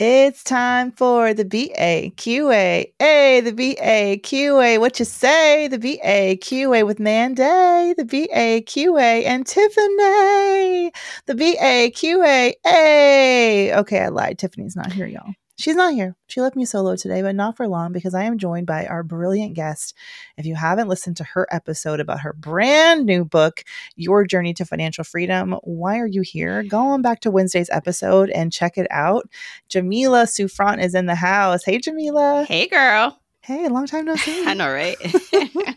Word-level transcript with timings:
It's 0.00 0.42
time 0.42 0.90
for 0.90 1.32
the 1.34 1.44
BAQA. 1.44 2.92
Hey, 2.98 3.40
the 3.40 3.52
BAQA. 3.52 4.80
What 4.80 4.98
you 4.98 5.04
say? 5.04 5.68
The 5.68 5.78
BAQA 5.78 6.84
with 6.84 6.98
Mandi, 6.98 7.94
the 7.94 8.04
BAQA, 8.04 9.24
and 9.24 9.46
Tiffany. 9.46 10.90
The 11.26 11.34
BAQA. 11.34 12.54
Hey. 12.64 13.72
Okay, 13.72 14.00
I 14.00 14.08
lied. 14.08 14.40
Tiffany's 14.40 14.74
not 14.74 14.92
here, 14.92 15.06
y'all. 15.06 15.32
She's 15.56 15.76
not 15.76 15.94
here. 15.94 16.16
She 16.26 16.40
left 16.40 16.56
me 16.56 16.64
solo 16.64 16.96
today, 16.96 17.22
but 17.22 17.36
not 17.36 17.56
for 17.56 17.68
long 17.68 17.92
because 17.92 18.12
I 18.12 18.24
am 18.24 18.38
joined 18.38 18.66
by 18.66 18.86
our 18.86 19.04
brilliant 19.04 19.54
guest. 19.54 19.94
If 20.36 20.46
you 20.46 20.56
haven't 20.56 20.88
listened 20.88 21.16
to 21.18 21.24
her 21.24 21.46
episode 21.50 22.00
about 22.00 22.20
her 22.20 22.32
brand 22.32 23.06
new 23.06 23.24
book, 23.24 23.62
Your 23.94 24.26
Journey 24.26 24.52
to 24.54 24.64
Financial 24.64 25.04
Freedom, 25.04 25.52
why 25.62 26.00
are 26.00 26.08
you 26.08 26.22
here? 26.22 26.64
Go 26.64 26.78
on 26.78 27.02
back 27.02 27.20
to 27.20 27.30
Wednesday's 27.30 27.70
episode 27.70 28.30
and 28.30 28.52
check 28.52 28.76
it 28.76 28.88
out. 28.90 29.28
Jamila 29.68 30.26
Souffrant 30.26 30.82
is 30.82 30.94
in 30.94 31.06
the 31.06 31.14
house. 31.14 31.64
Hey, 31.64 31.78
Jamila. 31.78 32.44
Hey, 32.48 32.66
girl. 32.66 33.20
Hey, 33.40 33.68
long 33.68 33.86
time 33.86 34.06
no 34.06 34.16
see. 34.16 34.44
I 34.44 34.54
know, 34.54 34.72
right? 34.72 34.96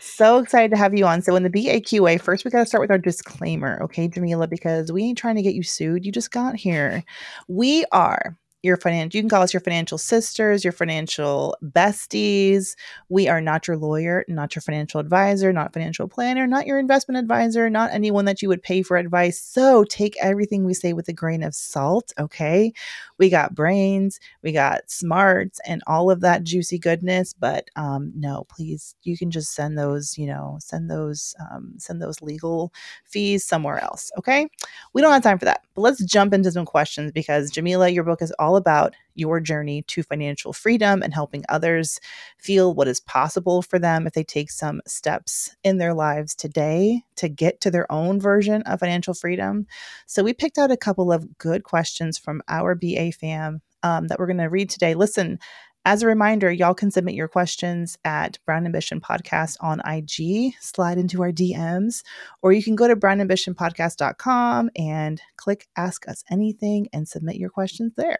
so 0.00 0.38
excited 0.38 0.70
to 0.70 0.76
have 0.76 0.94
you 0.94 1.04
on. 1.04 1.22
So, 1.22 1.34
in 1.34 1.42
the 1.42 1.50
BAQA, 1.50 2.20
first 2.20 2.44
we 2.44 2.52
got 2.52 2.60
to 2.60 2.66
start 2.66 2.82
with 2.82 2.92
our 2.92 2.98
disclaimer, 2.98 3.82
okay, 3.82 4.06
Jamila, 4.06 4.46
because 4.46 4.92
we 4.92 5.02
ain't 5.02 5.18
trying 5.18 5.36
to 5.36 5.42
get 5.42 5.54
you 5.54 5.64
sued. 5.64 6.06
You 6.06 6.12
just 6.12 6.30
got 6.30 6.54
here. 6.54 7.02
We 7.48 7.84
are 7.90 8.36
your 8.62 8.76
financial 8.76 9.16
you 9.16 9.22
can 9.22 9.28
call 9.28 9.42
us 9.42 9.54
your 9.54 9.60
financial 9.60 9.98
sisters 9.98 10.64
your 10.64 10.72
financial 10.72 11.56
besties. 11.62 12.74
We 13.08 13.28
are 13.28 13.40
not 13.40 13.68
your 13.68 13.76
lawyer 13.76 14.24
not 14.26 14.54
your 14.56 14.62
financial 14.62 14.98
advisor 14.98 15.52
not 15.52 15.72
financial 15.72 16.08
planner 16.08 16.46
not 16.46 16.66
your 16.66 16.78
investment 16.78 17.18
advisor 17.18 17.70
not 17.70 17.92
anyone 17.92 18.24
that 18.24 18.42
you 18.42 18.48
would 18.48 18.62
pay 18.62 18.82
for 18.82 18.96
advice. 18.96 19.40
So 19.40 19.84
take 19.84 20.16
everything 20.20 20.64
we 20.64 20.74
say 20.74 20.92
with 20.92 21.08
a 21.08 21.12
grain 21.12 21.42
of 21.44 21.54
salt 21.54 22.12
okay? 22.18 22.72
We 23.18 23.30
got 23.30 23.54
brains 23.54 24.18
we 24.42 24.52
got 24.52 24.90
smarts 24.90 25.60
and 25.66 25.82
all 25.86 26.10
of 26.10 26.20
that 26.22 26.42
juicy 26.42 26.78
goodness 26.78 27.32
but 27.32 27.68
um, 27.76 28.12
no 28.16 28.44
please 28.48 28.96
you 29.04 29.16
can 29.16 29.30
just 29.30 29.54
send 29.54 29.78
those 29.78 30.18
you 30.18 30.26
know 30.26 30.56
send 30.60 30.90
those 30.90 31.34
um, 31.50 31.74
send 31.78 32.02
those 32.02 32.20
legal 32.22 32.72
fees 33.04 33.44
somewhere 33.44 33.82
else 33.82 34.10
okay? 34.18 34.48
We 34.94 35.02
don't 35.02 35.12
have 35.12 35.22
time 35.22 35.38
for 35.38 35.44
that 35.44 35.62
but 35.74 35.82
let's 35.82 36.02
jump 36.04 36.34
into 36.34 36.50
some 36.50 36.64
questions 36.66 37.12
because 37.12 37.50
jamila 37.50 37.88
your 37.88 38.04
book 38.04 38.20
is 38.22 38.32
all 38.38 38.56
about 38.58 38.94
your 39.14 39.40
journey 39.40 39.82
to 39.82 40.02
financial 40.02 40.52
freedom 40.52 41.02
and 41.02 41.14
helping 41.14 41.44
others 41.48 41.98
feel 42.36 42.74
what 42.74 42.86
is 42.86 43.00
possible 43.00 43.62
for 43.62 43.78
them 43.78 44.06
if 44.06 44.12
they 44.12 44.22
take 44.22 44.50
some 44.50 44.82
steps 44.86 45.56
in 45.64 45.78
their 45.78 45.94
lives 45.94 46.34
today 46.34 47.02
to 47.16 47.30
get 47.30 47.62
to 47.62 47.70
their 47.70 47.90
own 47.90 48.20
version 48.20 48.60
of 48.62 48.80
financial 48.80 49.14
freedom. 49.14 49.66
So, 50.04 50.22
we 50.22 50.34
picked 50.34 50.58
out 50.58 50.70
a 50.70 50.76
couple 50.76 51.10
of 51.10 51.38
good 51.38 51.64
questions 51.64 52.18
from 52.18 52.42
our 52.48 52.74
BA 52.74 53.12
fam 53.12 53.62
um, 53.82 54.08
that 54.08 54.18
we're 54.18 54.26
going 54.26 54.38
to 54.38 54.46
read 54.46 54.68
today. 54.68 54.94
Listen, 54.94 55.38
as 55.84 56.02
a 56.02 56.06
reminder, 56.06 56.52
y'all 56.52 56.74
can 56.74 56.90
submit 56.90 57.14
your 57.14 57.28
questions 57.28 57.96
at 58.04 58.38
Brown 58.44 58.66
Ambition 58.66 59.00
Podcast 59.00 59.56
on 59.60 59.80
IG, 59.86 60.52
slide 60.60 60.98
into 60.98 61.22
our 61.22 61.32
DMs, 61.32 62.02
or 62.42 62.52
you 62.52 62.62
can 62.62 62.76
go 62.76 62.86
to 62.86 62.94
brownambitionpodcast.com 62.94 64.70
and 64.76 65.22
click 65.36 65.66
Ask 65.76 66.06
Us 66.06 66.24
Anything 66.30 66.88
and 66.92 67.08
submit 67.08 67.36
your 67.36 67.48
questions 67.48 67.92
there. 67.96 68.18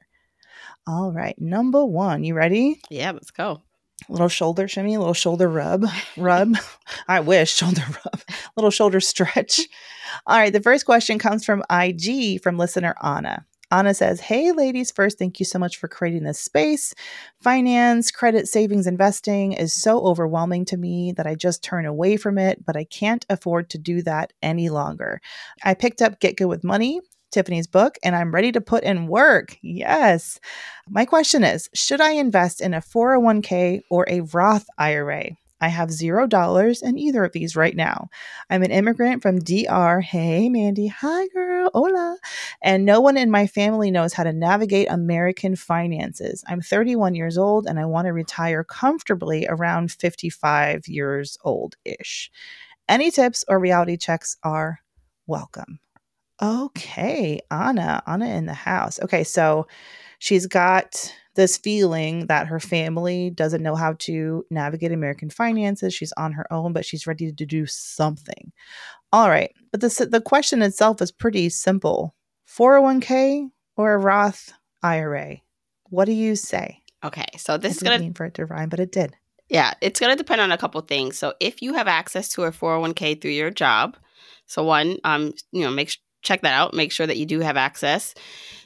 All 0.86 1.12
right, 1.12 1.38
number 1.38 1.84
one. 1.84 2.24
You 2.24 2.34
ready? 2.34 2.80
Yeah, 2.90 3.12
let's 3.12 3.30
go. 3.30 3.62
A 4.08 4.12
little 4.12 4.28
shoulder 4.28 4.68
shimmy, 4.68 4.94
a 4.94 4.98
little 4.98 5.14
shoulder 5.14 5.48
rub, 5.48 5.84
rub. 6.16 6.56
I 7.08 7.20
wish 7.20 7.52
shoulder 7.52 7.84
rub, 7.86 8.20
little 8.56 8.70
shoulder 8.70 9.00
stretch. 9.00 9.60
All 10.26 10.38
right, 10.38 10.52
the 10.52 10.62
first 10.62 10.86
question 10.86 11.18
comes 11.18 11.44
from 11.44 11.64
IG 11.70 12.42
from 12.42 12.56
listener 12.56 12.94
Anna. 13.02 13.44
Anna 13.70 13.92
says, 13.92 14.20
Hey, 14.20 14.52
ladies, 14.52 14.90
first, 14.90 15.18
thank 15.18 15.38
you 15.38 15.44
so 15.44 15.58
much 15.58 15.76
for 15.76 15.88
creating 15.88 16.24
this 16.24 16.40
space. 16.40 16.94
Finance, 17.42 18.10
credit, 18.10 18.48
savings, 18.48 18.86
investing 18.86 19.52
is 19.52 19.74
so 19.74 20.00
overwhelming 20.00 20.64
to 20.66 20.76
me 20.78 21.12
that 21.12 21.26
I 21.26 21.34
just 21.34 21.62
turn 21.62 21.84
away 21.84 22.16
from 22.16 22.38
it, 22.38 22.64
but 22.64 22.76
I 22.76 22.84
can't 22.84 23.26
afford 23.28 23.68
to 23.70 23.78
do 23.78 24.00
that 24.02 24.32
any 24.42 24.70
longer. 24.70 25.20
I 25.62 25.74
picked 25.74 26.00
up 26.00 26.20
Get 26.20 26.36
Good 26.36 26.46
with 26.46 26.64
Money 26.64 27.00
Tiffany's 27.30 27.66
book 27.66 27.98
and 28.02 28.16
I'm 28.16 28.32
ready 28.32 28.52
to 28.52 28.60
put 28.60 28.84
in 28.84 29.06
work. 29.06 29.56
Yes. 29.62 30.40
My 30.88 31.04
question 31.04 31.44
is 31.44 31.68
Should 31.74 32.00
I 32.00 32.12
invest 32.12 32.60
in 32.60 32.74
a 32.74 32.80
401k 32.80 33.82
or 33.90 34.06
a 34.08 34.20
Roth 34.20 34.66
IRA? 34.78 35.30
I 35.60 35.68
have 35.68 35.90
zero 35.90 36.26
dollars 36.26 36.82
in 36.82 36.98
either 36.98 37.24
of 37.24 37.32
these 37.32 37.56
right 37.56 37.74
now. 37.74 38.08
I'm 38.48 38.62
an 38.62 38.70
immigrant 38.70 39.22
from 39.22 39.40
DR. 39.40 40.00
Hey, 40.00 40.48
Mandi. 40.48 40.86
Hi, 40.86 41.26
girl. 41.28 41.70
Hola. 41.74 42.16
And 42.62 42.84
no 42.84 43.00
one 43.00 43.16
in 43.16 43.30
my 43.30 43.46
family 43.46 43.90
knows 43.90 44.12
how 44.12 44.22
to 44.22 44.32
navigate 44.32 44.88
American 44.88 45.56
finances. 45.56 46.44
I'm 46.46 46.60
31 46.60 47.14
years 47.16 47.36
old 47.36 47.66
and 47.66 47.78
I 47.78 47.86
want 47.86 48.06
to 48.06 48.12
retire 48.12 48.62
comfortably 48.62 49.46
around 49.48 49.90
55 49.90 50.86
years 50.86 51.36
old 51.42 51.76
ish. 51.84 52.30
Any 52.88 53.10
tips 53.10 53.44
or 53.48 53.58
reality 53.58 53.96
checks 53.96 54.36
are 54.44 54.80
welcome. 55.26 55.80
Okay, 56.40 57.40
Anna, 57.50 58.02
Anna 58.06 58.26
in 58.26 58.46
the 58.46 58.54
house. 58.54 59.00
Okay, 59.00 59.24
so 59.24 59.66
she's 60.18 60.46
got 60.46 61.12
this 61.34 61.56
feeling 61.56 62.26
that 62.26 62.46
her 62.46 62.60
family 62.60 63.30
doesn't 63.30 63.62
know 63.62 63.74
how 63.74 63.94
to 64.00 64.44
navigate 64.50 64.92
American 64.92 65.30
finances. 65.30 65.94
She's 65.94 66.12
on 66.12 66.32
her 66.32 66.52
own, 66.52 66.72
but 66.72 66.84
she's 66.84 67.06
ready 67.06 67.32
to 67.32 67.46
do 67.46 67.66
something. 67.66 68.52
All 69.12 69.28
right, 69.28 69.52
but 69.72 69.80
the 69.80 70.08
the 70.10 70.20
question 70.20 70.62
itself 70.62 71.00
is 71.02 71.10
pretty 71.10 71.48
simple: 71.48 72.14
401k 72.46 73.48
or 73.76 73.94
a 73.94 73.98
Roth 73.98 74.52
IRA? 74.82 75.38
What 75.90 76.04
do 76.04 76.12
you 76.12 76.36
say? 76.36 76.82
Okay, 77.02 77.26
so 77.36 77.56
this 77.56 77.76
is 77.76 77.82
gonna 77.82 77.98
mean 77.98 78.14
for 78.14 78.26
it 78.26 78.34
to 78.34 78.46
rhyme, 78.46 78.68
but 78.68 78.80
it 78.80 78.92
did. 78.92 79.16
Yeah, 79.48 79.74
it's 79.80 79.98
gonna 79.98 80.16
depend 80.16 80.40
on 80.40 80.52
a 80.52 80.58
couple 80.58 80.80
things. 80.82 81.18
So 81.18 81.34
if 81.40 81.62
you 81.62 81.74
have 81.74 81.88
access 81.88 82.28
to 82.30 82.44
a 82.44 82.52
401k 82.52 83.20
through 83.20 83.30
your 83.30 83.50
job, 83.50 83.96
so 84.46 84.62
one, 84.62 84.98
um, 85.04 85.32
you 85.52 85.62
know, 85.62 85.70
make 85.70 85.96
check 86.22 86.42
that 86.42 86.52
out. 86.52 86.74
Make 86.74 86.92
sure 86.92 87.06
that 87.06 87.16
you 87.16 87.26
do 87.26 87.40
have 87.40 87.56
access. 87.56 88.14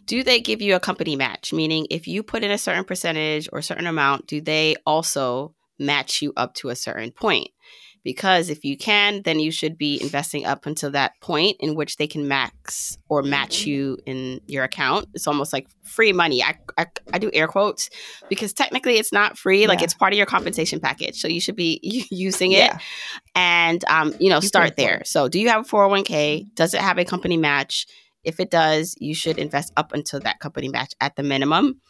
Do 0.07 0.23
they 0.23 0.41
give 0.41 0.61
you 0.61 0.75
a 0.75 0.81
company 0.81 1.17
match? 1.17 1.53
Meaning, 1.53 1.87
if 1.91 2.09
you 2.09 2.23
put 2.23 2.43
in 2.43 2.51
a 2.51 2.59
certain 2.59 2.85
percentage 2.85 3.49
or 3.53 3.63
certain 3.63 3.87
amount, 3.87 4.27
do 4.27 4.41
they 4.41 4.77
also 4.85 5.55
match 5.79 6.23
you 6.23 6.33
up 6.37 6.55
to 6.55 6.71
a 6.71 6.77
certain 6.77 7.11
point? 7.11 7.49
Because 8.05 8.51
if 8.51 8.65
you 8.65 8.77
can, 8.77 9.23
then 9.23 9.39
you 9.39 9.51
should 9.51 9.79
be 9.79 10.01
investing 10.03 10.45
up 10.45 10.67
until 10.67 10.91
that 10.91 11.21
point 11.21 11.57
in 11.61 11.75
which 11.75 11.97
they 11.97 12.07
can 12.07 12.27
max 12.27 12.99
or 13.09 13.23
match 13.23 13.65
you 13.65 13.99
in 14.07 14.41
your 14.47 14.65
account. 14.65 15.09
It's 15.15 15.27
almost 15.27 15.53
like 15.53 15.69
free 15.85 16.13
money. 16.13 16.43
I, 16.43 16.59
I, 16.77 16.87
I 17.13 17.19
do 17.19 17.31
air 17.33 17.47
quotes 17.47 17.91
because 18.29 18.53
technically 18.53 18.95
it's 18.95 19.13
not 19.13 19.39
free. 19.39 19.63
Yeah. 19.63 19.69
Like 19.69 19.83
it's 19.83 19.95
part 19.95 20.13
of 20.13 20.17
your 20.17 20.27
compensation 20.27 20.81
package. 20.81 21.21
So 21.21 21.29
you 21.29 21.41
should 21.41 21.57
be 21.57 21.81
using 22.11 22.53
it 22.53 22.59
yeah. 22.59 22.79
and, 23.35 23.85
um, 23.85 24.15
you 24.19 24.31
know, 24.31 24.37
you 24.37 24.49
start 24.49 24.77
there. 24.77 25.03
So 25.05 25.29
do 25.29 25.39
you 25.39 25.49
have 25.49 25.65
a 25.67 25.69
401k? 25.69 26.55
Does 26.55 26.75
it 26.75 26.81
have 26.81 26.99
a 26.99 27.05
company 27.05 27.37
match? 27.37 27.87
If 28.25 28.41
it 28.41 28.51
does, 28.51 28.95
you 28.99 29.15
should 29.15 29.39
invest 29.39 29.73
up 29.77 29.93
until 29.93 30.21
that 30.21 30.41
company 30.41 30.69
match 30.69 30.95
at 31.01 31.17
the 31.17 31.23
minimum. 31.23 31.81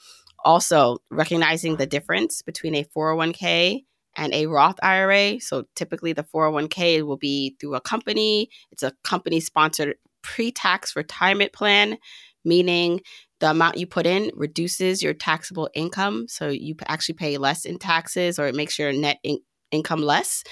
Also, 0.45 0.99
recognizing 1.11 1.77
the 1.77 1.87
difference 1.87 2.43
between 2.43 2.75
a 2.75 2.85
401k 2.85 3.85
and 4.17 4.33
a 4.35 4.47
Roth 4.47 4.79
IRA. 4.83 5.41
So 5.41 5.65
typically 5.75 6.13
the 6.13 6.25
401k 6.25 7.03
will 7.03 7.17
be 7.17 7.57
through 7.61 7.75
a 7.75 7.81
company. 7.81 8.51
It's 8.71 8.83
a 8.83 8.93
company 9.05 9.41
sponsored 9.41 9.97
pre-tax 10.23 10.95
retirement 10.95 11.53
plan, 11.53 11.99
meaning 12.45 13.01
the 13.41 13.51
amount 13.51 13.77
you 13.77 13.87
put 13.87 14.07
in 14.07 14.31
reduces 14.35 15.03
your 15.03 15.15
taxable 15.15 15.69
income. 15.75 16.27
So 16.29 16.49
you 16.49 16.77
actually 16.87 17.17
pay 17.17 17.39
less 17.39 17.65
in 17.65 17.79
taxes 17.79 18.39
or 18.39 18.47
it 18.47 18.55
makes 18.55 18.79
your 18.79 18.93
net 18.93 19.19
in- 19.23 19.41
income 19.73 20.03
less. 20.03 20.45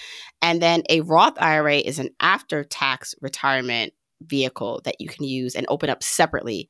And 0.43 0.61
then 0.61 0.83
a 0.89 1.03
Roth 1.03 1.41
IRA 1.41 1.77
is 1.77 1.99
an 1.99 2.11
after 2.19 2.65
tax 2.65 3.15
retirement 3.21 3.93
vehicle 4.23 4.81
that 4.85 5.01
you 5.01 5.09
can 5.09 5.25
use 5.25 5.55
and 5.55 5.67
open 5.69 5.89
up 5.89 6.03
separately 6.03 6.69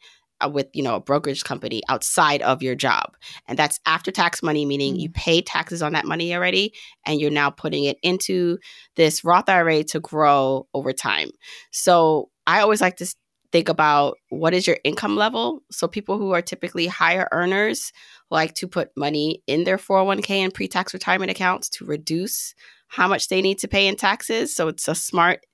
with 0.49 0.69
you 0.73 0.83
know 0.83 0.97
a 0.97 1.01
brokerage 1.01 1.45
company 1.45 1.83
outside 1.89 2.43
of 2.43 2.63
your 2.63 2.75
job. 2.75 3.17
And 3.47 3.59
that's 3.59 3.81
after 3.87 4.11
tax 4.11 4.43
money 4.43 4.65
meaning 4.65 4.97
you 4.97 5.11
mm. 5.11 5.15
pay 5.15 5.43
taxes 5.43 5.83
on 5.83 5.93
that 5.93 6.07
money 6.07 6.35
already 6.35 6.73
and 7.05 7.21
you're 7.21 7.31
now 7.31 7.51
putting 7.51 7.85
it 7.85 7.99
into 8.03 8.59
this 8.97 9.25
Roth 9.25 9.49
IRA 9.49 9.85
to 9.85 10.01
grow 10.01 10.67
over 10.75 10.93
time. 10.93 11.31
So 11.71 12.31
i 12.47 12.61
always 12.61 12.81
like 12.81 12.97
to 12.97 13.07
think 13.53 13.69
about 13.69 14.17
what 14.29 14.55
is 14.55 14.67
your 14.67 14.79
income 14.85 15.17
level? 15.17 15.61
So 15.71 15.89
people 15.89 16.19
who 16.19 16.33
are 16.33 16.43
typically 16.43 16.87
higher 16.87 17.29
earners 17.33 17.93
like 18.31 18.55
to 18.55 18.69
put 18.69 18.91
money 18.97 19.43
in 19.47 19.65
their 19.65 19.77
401k 19.77 20.31
and 20.31 20.55
pre-tax 20.55 20.95
retirement 20.95 21.31
accounts 21.31 21.69
to 21.71 21.85
reduce 21.85 22.55
how 22.89 23.09
much 23.09 23.29
they 23.29 23.43
need 23.43 23.59
to 23.59 23.69
pay 23.69 23.87
in 23.87 23.97
taxes. 23.97 24.55
So 24.55 24.69
it's 24.69 24.89
a 24.89 24.95
smart 24.95 25.45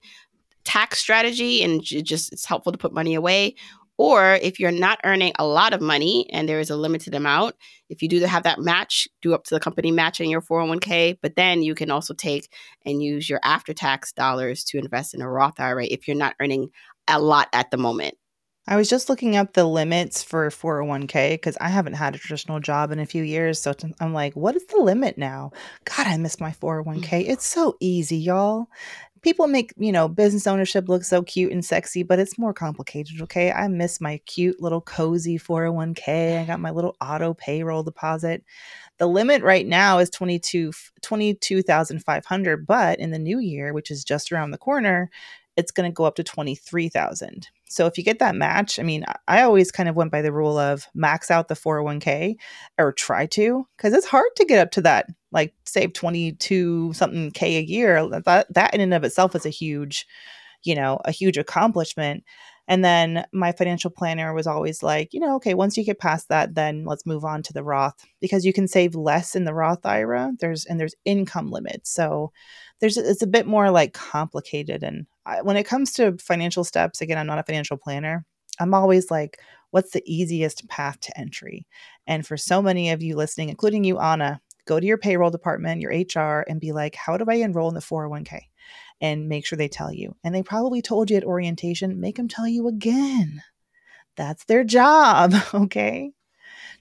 tax 0.65 0.99
strategy 0.99 1.63
and 1.63 1.83
just 1.83 2.33
it's 2.33 2.45
helpful 2.45 2.73
to 2.73 2.79
put 2.79 2.93
money 2.93 3.15
away 3.15 3.55
or 3.99 4.35
if 4.35 4.61
you're 4.61 4.71
not 4.71 5.01
earning 5.05 5.33
a 5.39 5.47
lot 5.47 5.73
of 5.73 5.81
money 5.81 6.29
and 6.33 6.49
there 6.49 6.61
is 6.61 6.71
a 6.71 6.77
limited 6.77 7.15
amount, 7.15 7.57
if 7.89 8.03
you 8.03 8.09
do 8.09 8.21
have 8.21 8.43
that 8.43 8.59
match, 8.59 9.09
do 9.23 9.35
up 9.35 9.45
to 9.45 9.55
the 9.55 9.61
company 9.61 9.91
match 9.91 10.21
in 10.21 10.29
your 10.29 10.43
401k, 10.43 11.19
but 11.23 11.37
then 11.37 11.63
you 11.63 11.75
can 11.75 11.91
also 11.91 12.15
take 12.15 12.49
and 12.85 13.03
use 13.03 13.29
your 13.29 13.41
after 13.43 13.73
tax 13.73 14.13
dollars 14.13 14.65
to 14.65 14.79
invest 14.79 15.15
in 15.15 15.23
a 15.23 15.31
Roth 15.31 15.59
IRA 15.59 15.87
if 15.87 16.07
you're 16.07 16.17
not 16.17 16.35
earning 16.41 16.71
a 17.09 17.21
lot 17.21 17.49
at 17.53 17.71
the 17.71 17.77
moment. 17.77 18.15
I 18.69 18.75
was 18.75 18.91
just 18.91 19.09
looking 19.09 19.37
up 19.37 19.53
the 19.53 19.65
limits 19.65 20.25
for 20.25 20.51
401k 20.51 21.35
because 21.35 21.57
I 21.61 21.69
haven't 21.69 21.93
had 21.93 22.17
a 22.17 22.19
traditional 22.19 22.59
job 22.59 22.91
in 22.91 22.99
a 22.99 23.07
few 23.07 23.23
years. 23.23 23.63
So 23.63 23.73
I'm 24.01 24.13
like, 24.13 24.35
what 24.35 24.57
is 24.57 24.67
the 24.67 24.81
limit 24.81 25.17
now? 25.17 25.53
God, 25.85 26.09
I 26.09 26.17
miss 26.17 26.41
my 26.41 26.51
401k. 26.51 27.05
Mm. 27.05 27.29
It's 27.29 27.47
so 27.47 27.77
easy, 27.79 28.17
y'all 28.17 28.67
people 29.27 29.49
make 29.49 29.73
you 29.77 29.91
know 29.91 30.07
business 30.07 30.47
ownership 30.47 30.89
look 30.89 31.03
so 31.03 31.21
cute 31.21 31.51
and 31.51 31.65
sexy 31.65 32.05
but 32.05 32.21
it's 32.21 32.39
more 32.39 32.55
complicated 32.55 33.21
okay? 33.21 33.51
I 33.51 33.67
miss 33.67 34.01
my 34.01 34.19
cute 34.19 34.63
little 34.63 34.81
cozy 34.81 35.37
401k 35.37 36.41
i 36.41 36.45
got 36.45 36.61
my 36.61 36.71
little 36.71 36.95
auto 37.01 37.35
payroll 37.35 37.83
deposit. 37.83 38.45
The 38.99 39.09
limit 39.09 39.43
right 39.43 39.67
now 39.67 39.99
is 39.99 40.11
22 40.11 40.71
22500 41.03 42.67
but 42.69 43.01
in 43.01 43.11
the 43.11 43.19
new 43.19 43.41
year 43.41 43.73
which 43.73 43.91
is 43.91 44.05
just 44.05 44.31
around 44.31 44.53
the 44.53 44.59
corner 44.59 45.11
it's 45.57 45.73
going 45.73 45.91
to 45.91 45.95
go 45.95 46.05
up 46.05 46.15
to 46.15 46.23
23000 46.23 47.49
so 47.69 47.87
if 47.87 47.99
you 47.99 48.05
get 48.05 48.21
that 48.21 48.37
match, 48.37 48.79
I 48.79 48.83
mean, 48.83 49.05
I 49.27 49.43
always 49.43 49.73
kind 49.73 49.89
of 49.89 49.97
went 49.97 50.13
by 50.13 50.23
the 50.23 50.33
rule 50.33 50.57
of 50.57 50.87
max 50.95 51.31
out 51.31 51.49
the 51.49 51.55
401k 51.55 52.37
or 52.79 52.93
try 52.93 53.27
to 53.27 53.67
because 53.77 53.93
it's 53.93 54.07
hard 54.07 54.31
to 54.37 54.45
get 54.45 54.61
up 54.61 54.71
to 54.73 54.81
that 54.83 55.07
like 55.33 55.53
save 55.65 55.93
22 55.93 56.93
something 56.93 57.31
k 57.33 57.59
a 57.59 57.63
year. 57.63 58.09
That 58.09 58.47
that 58.51 58.75
in 58.75 58.81
and 58.81 58.95
of 58.95 59.05
itself 59.05 59.35
is 59.35 59.47
a 59.47 59.51
huge, 59.51 60.07
you 60.63 60.75
know, 60.75 61.01
a 61.05 61.11
huge 61.11 61.39
accomplishment. 61.39 62.25
And 62.69 62.85
then 62.85 63.25
my 63.33 63.53
financial 63.53 63.91
planner 63.91 64.35
was 64.35 64.47
always 64.47 64.83
like, 64.83 65.15
you 65.15 65.21
know, 65.21 65.37
okay, 65.37 65.55
once 65.55 65.77
you 65.77 65.85
get 65.85 66.01
past 66.01 66.29
that, 66.29 66.55
then 66.55 66.85
let's 66.85 67.07
move 67.07 67.25
on 67.25 67.43
to 67.45 67.53
the 67.53 67.63
Roth 67.63 67.95
because 68.21 68.45
you 68.45 68.53
can 68.53 68.67
save 68.67 68.95
less 68.95 69.37
in 69.37 69.45
the 69.45 69.55
Roth 69.55 69.87
IRA. 69.87 70.33
There's 70.41 70.65
and 70.65 70.81
there's 70.81 70.95
income 71.05 71.51
limits. 71.51 71.91
So 71.91 72.33
there's 72.81 72.97
it's 72.97 73.23
a 73.23 73.27
bit 73.27 73.47
more 73.47 73.71
like 73.71 73.93
complicated 73.93 74.83
and 74.83 75.07
I, 75.25 75.43
when 75.43 75.57
it 75.57 75.67
comes 75.67 75.93
to 75.95 76.17
financial 76.19 76.65
steps, 76.65 77.01
again, 77.01 77.19
I'm 77.19 77.27
not 77.27 77.39
a 77.39 77.43
financial 77.43 77.77
planner. 77.77 78.25
I'm 78.61 78.75
always 78.75 79.11
like, 79.11 79.39
what's 79.71 79.93
the 79.93 80.03
easiest 80.07 80.67
path 80.69 81.01
to 81.01 81.19
entry? 81.19 81.67
And 82.07 82.27
for 82.27 82.37
so 82.37 82.63
many 82.63 82.91
of 82.91 83.03
you 83.03 83.17
listening, 83.17 83.49
including 83.49 83.85
you, 83.85 83.99
Anna, 83.99 84.41
go 84.67 84.81
to 84.81 84.87
your 84.87 84.99
payroll 84.99 85.31
department, 85.31 85.81
your 85.81 85.91
HR, 85.91 86.45
and 86.49 86.61
be 86.61 86.73
like, 86.73 86.95
how 86.95 87.17
do 87.17 87.25
I 87.29 87.35
enroll 87.35 87.69
in 87.69 87.75
the 87.75 87.81
401k? 87.81 88.41
And 89.01 89.29
make 89.29 89.45
sure 89.45 89.59
they 89.59 89.69
tell 89.69 89.93
you. 89.93 90.17
And 90.25 90.35
they 90.35 90.43
probably 90.43 90.81
told 90.81 91.11
you 91.11 91.19
at 91.19 91.25
orientation, 91.25 92.01
make 92.01 92.17
them 92.17 92.29
tell 92.29 92.49
you 92.49 92.67
again. 92.67 93.43
That's 94.17 94.45
their 94.45 94.65
job. 94.65 95.35
Okay. 95.55 96.13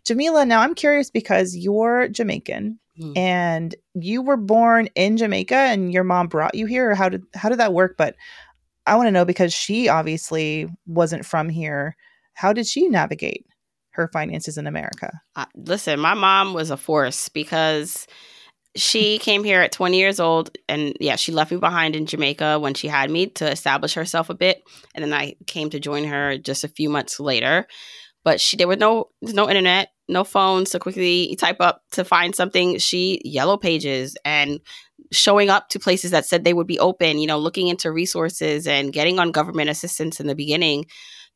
Jamila, 0.06 0.46
now 0.46 0.62
I'm 0.62 0.76
curious 0.76 1.10
because 1.10 1.56
you're 1.56 2.08
Jamaican 2.08 2.80
mm. 3.00 3.18
and 3.18 3.74
you 3.96 4.22
were 4.22 4.38
born 4.38 4.88
in 4.94 5.18
Jamaica 5.18 5.56
and 5.56 5.92
your 5.92 6.04
mom 6.04 6.28
brought 6.28 6.54
you 6.54 6.68
here 6.68 6.92
or 6.92 6.96
how 6.96 7.10
did 7.10 7.24
how 7.34 7.50
did 7.50 7.60
that 7.60 7.74
work? 7.74 7.96
But 7.98 8.16
I 8.86 8.96
want 8.96 9.08
to 9.08 9.12
know 9.12 9.26
because 9.26 9.52
she 9.52 9.90
obviously 9.90 10.68
wasn't 10.86 11.26
from 11.26 11.50
here. 11.50 11.96
How 12.34 12.54
did 12.54 12.68
she 12.68 12.88
navigate 12.88 13.48
her 13.92 14.08
finances 14.08 14.58
in 14.58 14.68
America? 14.68 15.22
Uh, 15.36 15.46
listen, 15.56 16.00
my 16.00 16.14
mom 16.14 16.54
was 16.54 16.70
a 16.70 16.78
force 16.78 17.30
because 17.30 18.06
she 18.76 19.18
came 19.20 19.44
here 19.44 19.62
at 19.62 19.72
20 19.72 19.98
years 19.98 20.20
old 20.20 20.50
and 20.68 20.96
yeah 21.00 21.16
she 21.16 21.32
left 21.32 21.52
me 21.52 21.58
behind 21.58 21.96
in 21.96 22.06
jamaica 22.06 22.60
when 22.60 22.74
she 22.74 22.88
had 22.88 23.10
me 23.10 23.28
to 23.28 23.50
establish 23.50 23.94
herself 23.94 24.30
a 24.30 24.36
bit 24.36 24.62
and 24.94 25.04
then 25.04 25.14
i 25.14 25.36
came 25.48 25.70
to 25.70 25.80
join 25.80 26.04
her 26.04 26.38
just 26.38 26.64
a 26.64 26.70
few 26.70 26.90
months 26.90 27.20
later 27.20 27.66
but 28.24 28.42
she 28.42 28.58
there 28.58 28.68
was 28.68 28.78
no 28.78 29.10
there's 29.22 29.34
no 29.34 29.50
internet 29.50 29.90
no 30.08 30.24
phones 30.24 30.70
to 30.72 30.80
quickly 30.80 31.36
type 31.40 31.58
up 31.60 31.82
to 31.92 32.04
find 32.04 32.36
something. 32.36 32.78
She 32.78 33.22
yellow 33.24 33.58
pages 33.58 34.16
and 34.24 34.60
showing 35.12 35.50
up 35.50 35.70
to 35.70 35.80
places 35.80 36.12
that 36.12 36.26
said 36.26 36.44
they 36.44 36.54
would 36.54 36.68
be 36.68 36.80
open, 36.80 37.20
you 37.20 37.28
know, 37.28 37.40
looking 37.40 37.68
into 37.68 37.92
resources 37.92 38.68
and 38.68 38.94
getting 38.94 39.20
on 39.20 39.32
government 39.32 39.70
assistance 39.70 40.20
in 40.20 40.28
the 40.28 40.36
beginning 40.36 40.86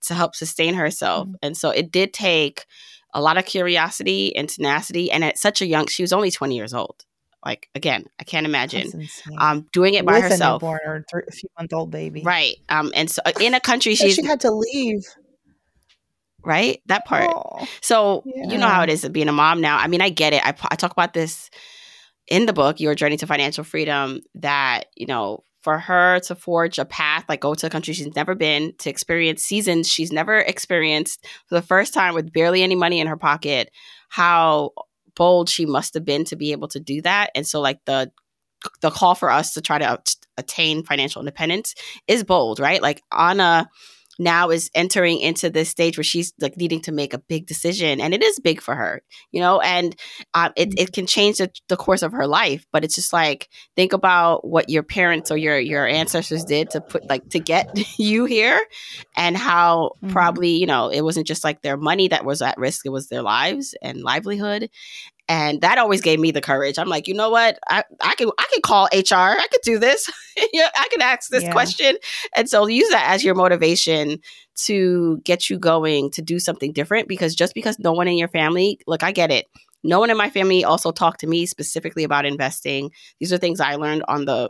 to 0.03 0.13
help 0.13 0.35
sustain 0.35 0.75
herself. 0.75 1.27
Mm-hmm. 1.27 1.35
And 1.41 1.57
so 1.57 1.69
it 1.69 1.91
did 1.91 2.13
take 2.13 2.65
a 3.13 3.21
lot 3.21 3.37
of 3.37 3.45
curiosity 3.45 4.35
and 4.35 4.47
tenacity. 4.47 5.11
And 5.11 5.23
at 5.23 5.37
such 5.37 5.61
a 5.61 5.67
young, 5.67 5.87
she 5.87 6.03
was 6.03 6.13
only 6.13 6.31
20 6.31 6.55
years 6.55 6.73
old. 6.73 7.05
Like 7.45 7.69
again, 7.73 8.05
I 8.19 8.23
can't 8.23 8.45
imagine 8.45 9.07
um, 9.37 9.65
doing 9.71 9.93
it 9.93 10.05
by 10.05 10.13
With 10.13 10.23
herself. 10.23 10.61
A 10.61 10.65
newborn 10.65 11.05
or 11.13 11.23
a 11.27 11.31
few 11.31 11.49
month 11.57 11.73
old 11.73 11.91
baby, 11.91 12.21
right? 12.23 12.55
Um, 12.67 12.91
and 12.95 13.09
so 13.09 13.21
uh, 13.25 13.31
in 13.39 13.53
a 13.53 13.59
country, 13.59 13.95
she 13.95 14.11
she 14.11 14.23
had 14.23 14.41
to 14.41 14.51
leave 14.51 15.03
right? 16.43 16.81
That 16.87 17.05
part. 17.05 17.29
Oh, 17.29 17.67
so 17.81 18.23
yeah. 18.25 18.49
you 18.49 18.57
know 18.57 18.67
how 18.67 18.83
it 18.83 18.89
is 18.89 19.07
being 19.09 19.27
a 19.27 19.33
mom 19.33 19.61
now. 19.61 19.77
I 19.77 19.87
mean, 19.87 20.01
I 20.01 20.09
get 20.09 20.33
it. 20.33 20.45
I, 20.45 20.53
I 20.69 20.75
talk 20.75 20.91
about 20.91 21.13
this 21.13 21.49
in 22.27 22.45
the 22.45 22.53
book, 22.53 22.79
Your 22.79 22.95
Journey 22.95 23.17
to 23.17 23.27
Financial 23.27 23.63
Freedom, 23.63 24.21
that, 24.35 24.85
you 24.95 25.05
know, 25.05 25.43
for 25.61 25.77
her 25.77 26.19
to 26.21 26.35
forge 26.35 26.79
a 26.79 26.85
path, 26.85 27.25
like 27.27 27.41
go 27.41 27.53
to 27.53 27.67
a 27.67 27.69
country 27.69 27.93
she's 27.93 28.15
never 28.15 28.35
been, 28.35 28.73
to 28.79 28.89
experience 28.89 29.43
seasons 29.43 29.89
she's 29.89 30.11
never 30.11 30.37
experienced 30.37 31.25
for 31.47 31.55
the 31.55 31.61
first 31.61 31.93
time 31.93 32.13
with 32.13 32.31
barely 32.31 32.63
any 32.63 32.75
money 32.75 32.99
in 32.99 33.07
her 33.07 33.17
pocket, 33.17 33.69
how 34.07 34.71
bold 35.19 35.49
she 35.49 35.65
must 35.67 35.93
have 35.93 36.05
been 36.05 36.23
to 36.23 36.37
be 36.37 36.53
able 36.53 36.69
to 36.69 36.79
do 36.79 37.01
that. 37.03 37.29
And 37.35 37.45
so, 37.45 37.61
like, 37.61 37.79
the 37.85 38.11
the 38.81 38.89
call 38.89 39.15
for 39.15 39.29
us 39.29 39.53
to 39.53 39.61
try 39.61 39.77
to 39.77 40.01
attain 40.37 40.83
financial 40.83 41.21
independence 41.21 41.75
is 42.07 42.23
bold, 42.23 42.59
right? 42.59 42.81
Like 42.81 43.01
Anna 43.15 43.69
now 44.19 44.49
is 44.49 44.69
entering 44.75 45.19
into 45.21 45.49
this 45.49 45.69
stage 45.69 45.97
where 45.97 46.03
she's 46.03 46.33
like 46.41 46.57
needing 46.57 46.81
to 46.81 46.91
make 46.91 47.13
a 47.13 47.17
big 47.17 47.47
decision 47.47 48.01
and 48.01 48.13
it 48.13 48.21
is 48.21 48.37
big 48.39 48.61
for 48.61 48.75
her 48.75 49.01
you 49.31 49.39
know 49.39 49.61
and 49.61 49.95
uh, 50.33 50.49
it, 50.57 50.77
it 50.77 50.91
can 50.91 51.07
change 51.07 51.37
the, 51.37 51.49
the 51.69 51.77
course 51.77 52.01
of 52.01 52.11
her 52.11 52.27
life 52.27 52.65
but 52.73 52.83
it's 52.83 52.95
just 52.95 53.13
like 53.13 53.47
think 53.77 53.93
about 53.93 54.45
what 54.45 54.69
your 54.69 54.83
parents 54.83 55.31
or 55.31 55.37
your 55.37 55.57
your 55.57 55.87
ancestors 55.87 56.43
did 56.43 56.69
to 56.69 56.81
put 56.81 57.07
like 57.09 57.27
to 57.29 57.39
get 57.39 57.71
you 57.97 58.25
here 58.25 58.61
and 59.15 59.37
how 59.37 59.91
mm-hmm. 60.03 60.11
probably 60.11 60.49
you 60.49 60.67
know 60.67 60.89
it 60.89 61.01
wasn't 61.01 61.25
just 61.25 61.45
like 61.45 61.61
their 61.61 61.77
money 61.77 62.09
that 62.09 62.25
was 62.25 62.41
at 62.41 62.57
risk 62.57 62.85
it 62.85 62.89
was 62.89 63.07
their 63.07 63.21
lives 63.21 63.73
and 63.81 64.01
livelihood 64.01 64.69
and 65.29 65.61
that 65.61 65.77
always 65.77 66.01
gave 66.01 66.19
me 66.19 66.31
the 66.31 66.41
courage. 66.41 66.79
I'm 66.79 66.89
like, 66.89 67.07
you 67.07 67.13
know 67.13 67.29
what? 67.29 67.59
I, 67.69 67.83
I 68.01 68.15
can 68.15 68.31
I 68.39 68.47
can 68.51 68.61
call 68.63 68.85
HR. 68.91 69.37
I 69.39 69.47
could 69.51 69.61
do 69.63 69.77
this. 69.77 70.09
yeah, 70.53 70.69
I 70.75 70.87
can 70.89 71.03
ask 71.03 71.29
this 71.29 71.43
yeah. 71.43 71.51
question. 71.51 71.97
And 72.35 72.49
so 72.49 72.65
use 72.65 72.89
that 72.89 73.05
as 73.11 73.23
your 73.23 73.35
motivation 73.35 74.19
to 74.55 75.21
get 75.23 75.49
you 75.49 75.59
going 75.59 76.09
to 76.11 76.23
do 76.23 76.39
something 76.39 76.73
different 76.73 77.07
because 77.07 77.35
just 77.35 77.53
because 77.53 77.77
no 77.77 77.93
one 77.93 78.07
in 78.07 78.17
your 78.17 78.27
family, 78.27 78.79
look, 78.87 79.03
I 79.03 79.11
get 79.11 79.31
it. 79.31 79.45
No 79.83 79.99
one 79.99 80.09
in 80.09 80.17
my 80.17 80.31
family 80.31 80.65
also 80.65 80.91
talked 80.91 81.19
to 81.21 81.27
me 81.27 81.45
specifically 81.45 82.03
about 82.03 82.25
investing. 82.25 82.91
These 83.19 83.31
are 83.31 83.37
things 83.37 83.61
I 83.61 83.75
learned 83.75 84.03
on 84.07 84.25
the 84.25 84.49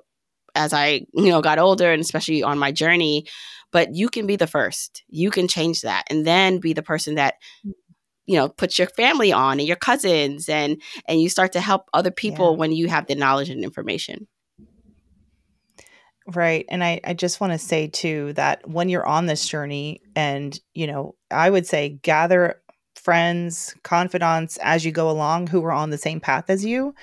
as 0.56 0.74
I, 0.74 1.06
you 1.14 1.30
know, 1.30 1.42
got 1.42 1.60
older 1.60 1.92
and 1.92 2.02
especially 2.02 2.42
on 2.42 2.58
my 2.58 2.72
journey. 2.72 3.26
But 3.72 3.94
you 3.94 4.10
can 4.10 4.26
be 4.26 4.38
the 4.38 4.48
first. 4.48 5.04
You 5.10 5.30
can 5.30 5.48
change 5.48 5.82
that 5.82 6.06
and 6.10 6.26
then 6.26 6.58
be 6.58 6.74
the 6.74 6.82
person 6.82 7.16
that 7.16 7.36
you 8.30 8.36
know 8.36 8.48
put 8.48 8.78
your 8.78 8.88
family 8.90 9.34
on 9.34 9.60
and 9.60 9.68
your 9.68 9.76
cousins 9.76 10.48
and 10.48 10.80
and 11.08 11.20
you 11.20 11.28
start 11.28 11.52
to 11.52 11.60
help 11.60 11.90
other 11.94 12.12
people 12.12 12.52
yeah. 12.52 12.58
when 12.58 12.72
you 12.72 12.88
have 12.88 13.08
the 13.08 13.16
knowledge 13.16 13.50
and 13.50 13.64
information 13.64 14.28
right 16.28 16.64
and 16.70 16.84
i 16.84 17.02
i 17.04 17.14
just 17.14 17.42
want 17.42 17.52
to 17.52 17.58
say 17.58 17.88
too 17.88 18.32
that 18.34 18.70
when 18.70 18.88
you're 18.88 19.08
on 19.08 19.26
this 19.26 19.48
journey 19.48 20.00
and 20.16 20.60
you 20.76 20.86
know 20.86 21.16
i 21.32 21.50
would 21.50 21.66
say 21.66 21.98
gather 22.04 22.62
friends 22.94 23.74
confidants 23.84 24.58
as 24.62 24.86
you 24.86 24.92
go 24.92 25.10
along 25.10 25.48
who 25.48 25.66
are 25.66 25.72
on 25.72 25.90
the 25.90 25.98
same 25.98 26.20
path 26.20 26.52
as 26.52 26.64
you 26.64 26.94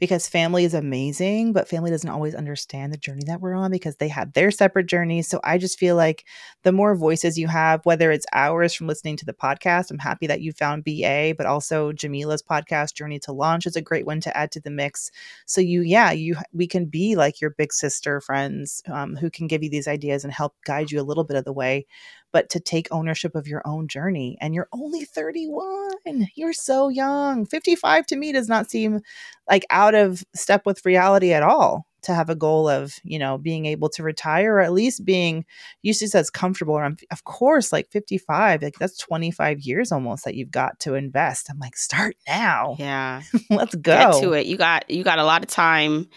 because 0.00 0.26
family 0.26 0.64
is 0.64 0.72
amazing, 0.72 1.52
but 1.52 1.68
family 1.68 1.90
doesn't 1.90 2.08
always 2.08 2.34
understand 2.34 2.92
the 2.92 2.96
journey 2.96 3.22
that 3.26 3.40
we're 3.40 3.54
on 3.54 3.70
because 3.70 3.96
they 3.96 4.08
had 4.08 4.32
their 4.32 4.50
separate 4.50 4.86
journeys. 4.86 5.28
So 5.28 5.40
I 5.44 5.58
just 5.58 5.78
feel 5.78 5.94
like 5.94 6.24
the 6.62 6.72
more 6.72 6.96
voices 6.96 7.38
you 7.38 7.46
have, 7.48 7.84
whether 7.84 8.10
it's 8.10 8.26
hours 8.32 8.72
from 8.72 8.86
listening 8.86 9.18
to 9.18 9.26
the 9.26 9.34
podcast, 9.34 9.90
I'm 9.90 9.98
happy 9.98 10.26
that 10.26 10.40
you 10.40 10.52
found 10.52 10.84
BA, 10.84 11.34
but 11.36 11.46
also 11.46 11.92
Jamila's 11.92 12.42
podcast, 12.42 12.94
Journey 12.94 13.18
to 13.20 13.32
Launch, 13.32 13.66
is 13.66 13.76
a 13.76 13.82
great 13.82 14.06
one 14.06 14.20
to 14.22 14.34
add 14.34 14.50
to 14.52 14.60
the 14.60 14.70
mix. 14.70 15.10
So 15.44 15.60
you, 15.60 15.82
yeah, 15.82 16.12
you, 16.12 16.36
we 16.52 16.66
can 16.66 16.86
be 16.86 17.14
like 17.14 17.42
your 17.42 17.50
big 17.50 17.72
sister 17.72 18.22
friends 18.22 18.82
um, 18.88 19.16
who 19.16 19.30
can 19.30 19.46
give 19.46 19.62
you 19.62 19.68
these 19.68 19.86
ideas 19.86 20.24
and 20.24 20.32
help 20.32 20.54
guide 20.64 20.90
you 20.90 21.00
a 21.00 21.04
little 21.04 21.24
bit 21.24 21.36
of 21.36 21.44
the 21.44 21.52
way 21.52 21.86
but 22.32 22.48
to 22.50 22.60
take 22.60 22.88
ownership 22.90 23.34
of 23.34 23.46
your 23.46 23.62
own 23.64 23.88
journey. 23.88 24.36
And 24.40 24.54
you're 24.54 24.68
only 24.72 25.04
31. 25.04 25.90
You're 26.34 26.52
so 26.52 26.88
young. 26.88 27.46
55 27.46 28.06
to 28.06 28.16
me 28.16 28.32
does 28.32 28.48
not 28.48 28.70
seem 28.70 29.00
like 29.48 29.66
out 29.70 29.94
of 29.94 30.24
step 30.34 30.66
with 30.66 30.84
reality 30.86 31.32
at 31.32 31.42
all 31.42 31.86
to 32.02 32.14
have 32.14 32.30
a 32.30 32.34
goal 32.34 32.66
of 32.66 32.94
you 33.04 33.18
know 33.18 33.36
being 33.36 33.66
able 33.66 33.90
to 33.90 34.02
retire 34.02 34.54
or 34.54 34.60
at 34.60 34.72
least 34.72 35.04
being 35.04 35.44
usually 35.82 36.08
says 36.08 36.30
comfortable 36.30 36.72
or 36.72 36.84
of 37.10 37.24
course 37.24 37.72
like 37.72 37.90
55 37.90 38.62
like 38.62 38.78
that's 38.78 38.96
25 38.96 39.60
years 39.60 39.92
almost 39.92 40.24
that 40.24 40.34
you've 40.34 40.50
got 40.50 40.78
to 40.80 40.94
invest 40.94 41.50
i'm 41.50 41.58
like 41.58 41.76
start 41.76 42.16
now 42.26 42.74
Yeah. 42.78 43.20
let's 43.50 43.74
go 43.74 44.12
Get 44.12 44.22
to 44.22 44.32
it. 44.32 44.46
You 44.46 44.56
got 44.56 44.88
you 44.90 45.04
got 45.04 45.18
a 45.18 45.24
lot 45.24 45.42
of 45.42 45.48
time 45.50 46.08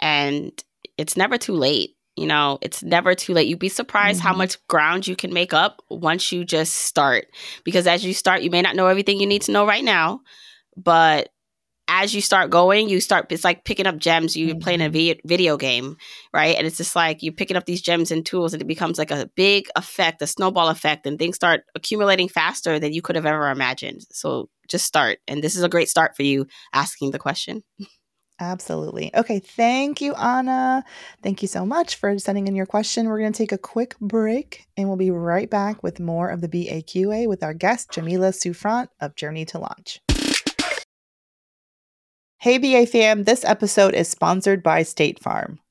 and 0.00 0.50
it's 0.96 1.16
never 1.16 1.38
too 1.38 1.52
late. 1.54 1.94
You 2.18 2.26
know, 2.26 2.58
it's 2.60 2.82
never 2.82 3.14
too 3.14 3.32
late. 3.32 3.48
You'd 3.48 3.58
be 3.58 3.68
surprised 3.68 4.20
how 4.20 4.32
Mhm. 4.34 4.38
much 4.38 4.66
ground 4.68 5.06
you 5.06 5.16
can 5.16 5.32
make 5.32 5.54
up 5.54 5.82
once 5.88 6.32
you 6.32 6.44
just 6.44 6.74
start. 6.74 7.28
Because 7.64 7.86
as 7.86 8.04
you 8.04 8.12
start, 8.14 8.42
you 8.42 8.50
may 8.50 8.62
not 8.62 8.76
know 8.76 8.86
everything 8.88 9.20
you 9.20 9.26
need 9.26 9.42
to 9.42 9.52
know 9.52 9.66
right 9.66 9.84
now, 9.84 10.20
but 10.76 11.30
as 11.90 12.14
you 12.14 12.20
start 12.20 12.50
going, 12.50 12.88
you 12.88 13.00
start. 13.00 13.32
It's 13.32 13.44
like 13.44 13.64
picking 13.64 13.86
up 13.86 13.96
gems. 13.98 14.36
You're 14.36 14.56
playing 14.56 14.82
a 14.82 14.90
vi- 14.90 15.20
video 15.24 15.56
game, 15.56 15.96
right? 16.34 16.54
And 16.56 16.66
it's 16.66 16.76
just 16.76 16.94
like 16.94 17.22
you're 17.22 17.32
picking 17.32 17.56
up 17.56 17.64
these 17.64 17.80
gems 17.80 18.10
and 18.10 18.26
tools, 18.26 18.52
and 18.52 18.60
it 18.62 18.66
becomes 18.68 18.98
like 18.98 19.10
a 19.10 19.30
big 19.36 19.68
effect, 19.74 20.20
a 20.20 20.26
snowball 20.26 20.68
effect, 20.68 21.06
and 21.06 21.18
things 21.18 21.36
start 21.36 21.62
accumulating 21.74 22.28
faster 22.28 22.78
than 22.78 22.92
you 22.92 23.00
could 23.00 23.16
have 23.16 23.24
ever 23.26 23.48
imagined. 23.50 24.02
So 24.12 24.50
just 24.68 24.84
start, 24.86 25.18
and 25.26 25.42
this 25.42 25.56
is 25.56 25.62
a 25.62 25.68
great 25.68 25.88
start 25.88 26.14
for 26.14 26.22
you 26.24 26.46
asking 26.74 27.12
the 27.12 27.18
question. 27.18 27.64
Absolutely. 28.40 29.14
Okay. 29.16 29.40
Thank 29.40 30.00
you, 30.00 30.14
Anna. 30.14 30.84
Thank 31.22 31.42
you 31.42 31.48
so 31.48 31.66
much 31.66 31.96
for 31.96 32.18
sending 32.18 32.46
in 32.46 32.54
your 32.54 32.66
question. 32.66 33.08
We're 33.08 33.18
going 33.18 33.32
to 33.32 33.36
take 33.38 33.52
a 33.52 33.58
quick 33.58 33.98
break 34.00 34.66
and 34.76 34.86
we'll 34.86 34.96
be 34.96 35.10
right 35.10 35.50
back 35.50 35.82
with 35.82 35.98
more 35.98 36.28
of 36.28 36.40
the 36.40 36.48
BAQA 36.48 37.28
with 37.28 37.42
our 37.42 37.54
guest, 37.54 37.90
Jamila 37.90 38.32
Souffrant 38.32 38.90
of 39.00 39.16
Journey 39.16 39.44
to 39.46 39.58
Launch. 39.58 40.00
Hey, 42.40 42.58
BA 42.58 42.86
fam. 42.86 43.24
This 43.24 43.44
episode 43.44 43.94
is 43.94 44.08
sponsored 44.08 44.62
by 44.62 44.84
State 44.84 45.18
Farm. 45.20 45.58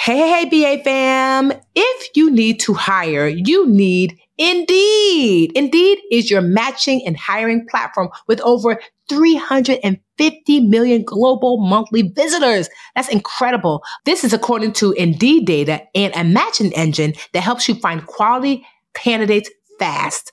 Hey, 0.00 0.46
hey, 0.46 0.76
BA 0.76 0.84
fam. 0.84 1.52
If 1.74 2.10
you 2.14 2.30
need 2.30 2.60
to 2.60 2.72
hire, 2.72 3.26
you 3.26 3.68
need 3.68 4.16
Indeed. 4.38 5.50
Indeed 5.56 5.98
is 6.12 6.30
your 6.30 6.40
matching 6.40 7.04
and 7.04 7.16
hiring 7.16 7.66
platform 7.68 8.08
with 8.28 8.40
over 8.42 8.80
350 9.08 10.60
million 10.60 11.02
global 11.02 11.58
monthly 11.58 12.02
visitors. 12.02 12.70
That's 12.94 13.08
incredible. 13.08 13.82
This 14.04 14.22
is 14.22 14.32
according 14.32 14.74
to 14.74 14.92
Indeed 14.92 15.46
data 15.46 15.82
and 15.96 16.14
a 16.14 16.22
matching 16.22 16.72
engine 16.74 17.14
that 17.32 17.40
helps 17.40 17.68
you 17.68 17.74
find 17.74 18.06
quality 18.06 18.64
candidates 18.94 19.50
fast. 19.80 20.32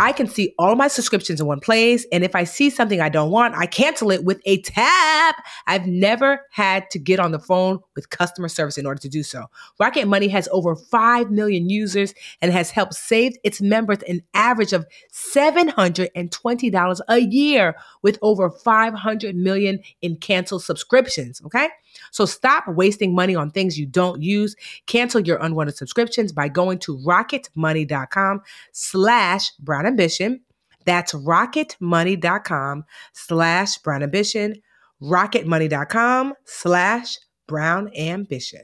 I 0.00 0.12
can 0.12 0.28
see 0.28 0.54
all 0.60 0.76
my 0.76 0.86
subscriptions 0.86 1.40
in 1.40 1.46
one 1.46 1.58
place. 1.58 2.06
And 2.12 2.22
if 2.22 2.36
I 2.36 2.44
see 2.44 2.70
something 2.70 3.00
I 3.00 3.08
don't 3.08 3.32
want, 3.32 3.56
I 3.56 3.66
cancel 3.66 4.12
it 4.12 4.22
with 4.22 4.40
a 4.44 4.62
tap. 4.62 5.44
I've 5.66 5.88
never 5.88 6.42
had 6.52 6.88
to 6.90 7.00
get 7.00 7.18
on 7.18 7.32
the 7.32 7.40
phone 7.40 7.80
with 7.96 8.10
customer 8.10 8.48
service 8.48 8.78
in 8.78 8.86
order 8.86 9.00
to 9.00 9.08
do 9.08 9.24
so. 9.24 9.46
Rocket 9.80 10.06
Money 10.06 10.28
has 10.28 10.48
over 10.52 10.76
5 10.76 11.32
million 11.32 11.68
users 11.68 12.14
and 12.40 12.52
has 12.52 12.70
helped 12.70 12.94
save 12.94 13.36
its 13.42 13.60
members 13.60 13.98
an 14.06 14.22
average 14.34 14.72
of 14.72 14.86
$720 15.12 17.00
a 17.08 17.18
year 17.18 17.74
with 18.02 18.18
over 18.22 18.50
500 18.50 19.34
million 19.34 19.80
in 20.00 20.14
canceled 20.16 20.62
subscriptions. 20.62 21.42
Okay. 21.44 21.68
So 22.12 22.24
stop 22.24 22.68
wasting 22.68 23.14
money 23.14 23.34
on 23.34 23.50
things 23.50 23.78
you 23.78 23.86
don't 23.86 24.22
use. 24.22 24.54
Cancel 24.86 25.20
your 25.20 25.38
unwanted 25.38 25.76
subscriptions 25.76 26.30
by 26.32 26.46
going 26.48 26.78
to 26.80 26.98
rocketmoney.com 26.98 28.42
slash 28.72 29.50
brown 29.58 29.87
ambition. 29.88 30.40
That's 30.84 31.12
rocketmoney.com 31.12 32.84
slash 33.12 33.78
brown 33.78 34.02
ambition. 34.04 34.54
Rocketmoney.com 35.02 36.34
slash 36.44 37.16
brown 37.46 37.90
ambition. 37.96 38.62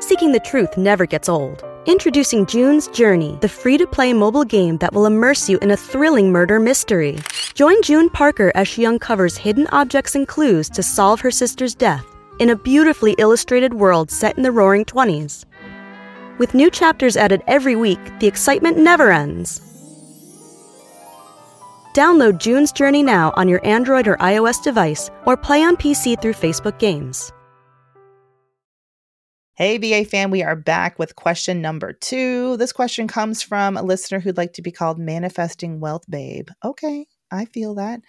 Seeking 0.00 0.32
the 0.32 0.40
truth 0.42 0.78
never 0.78 1.04
gets 1.04 1.28
old. 1.28 1.62
Introducing 1.86 2.46
June's 2.46 2.88
Journey, 2.88 3.38
the 3.40 3.48
free 3.48 3.78
to 3.78 3.86
play 3.86 4.12
mobile 4.12 4.44
game 4.44 4.78
that 4.78 4.92
will 4.92 5.06
immerse 5.06 5.48
you 5.48 5.58
in 5.58 5.70
a 5.70 5.76
thrilling 5.76 6.30
murder 6.32 6.58
mystery. 6.60 7.18
Join 7.54 7.80
June 7.82 8.10
Parker 8.10 8.52
as 8.54 8.68
she 8.68 8.84
uncovers 8.84 9.36
hidden 9.36 9.66
objects 9.68 10.14
and 10.14 10.28
clues 10.28 10.68
to 10.70 10.82
solve 10.82 11.20
her 11.20 11.30
sister's 11.30 11.74
death 11.74 12.04
in 12.38 12.50
a 12.50 12.56
beautifully 12.56 13.14
illustrated 13.18 13.74
world 13.74 14.10
set 14.10 14.36
in 14.36 14.42
the 14.42 14.52
roaring 14.52 14.84
20s. 14.84 15.44
With 16.38 16.54
new 16.54 16.70
chapters 16.70 17.16
added 17.16 17.42
every 17.48 17.74
week, 17.74 17.98
the 18.20 18.28
excitement 18.28 18.78
never 18.78 19.10
ends. 19.10 19.60
Download 21.94 22.38
June's 22.38 22.70
Journey 22.70 23.02
now 23.02 23.32
on 23.36 23.48
your 23.48 23.64
Android 23.66 24.06
or 24.06 24.16
iOS 24.18 24.62
device 24.62 25.10
or 25.26 25.36
play 25.36 25.64
on 25.64 25.76
PC 25.76 26.22
through 26.22 26.34
Facebook 26.34 26.78
Games. 26.78 27.32
Hey, 29.54 29.78
BA 29.78 30.08
fan, 30.08 30.30
we 30.30 30.44
are 30.44 30.54
back 30.54 31.00
with 31.00 31.16
question 31.16 31.60
number 31.60 31.92
two. 31.92 32.56
This 32.58 32.70
question 32.70 33.08
comes 33.08 33.42
from 33.42 33.76
a 33.76 33.82
listener 33.82 34.20
who'd 34.20 34.36
like 34.36 34.52
to 34.52 34.62
be 34.62 34.70
called 34.70 35.00
Manifesting 35.00 35.80
Wealth 35.80 36.04
Babe. 36.08 36.48
Okay, 36.64 37.06
I 37.32 37.46
feel 37.46 37.74
that. 37.74 38.00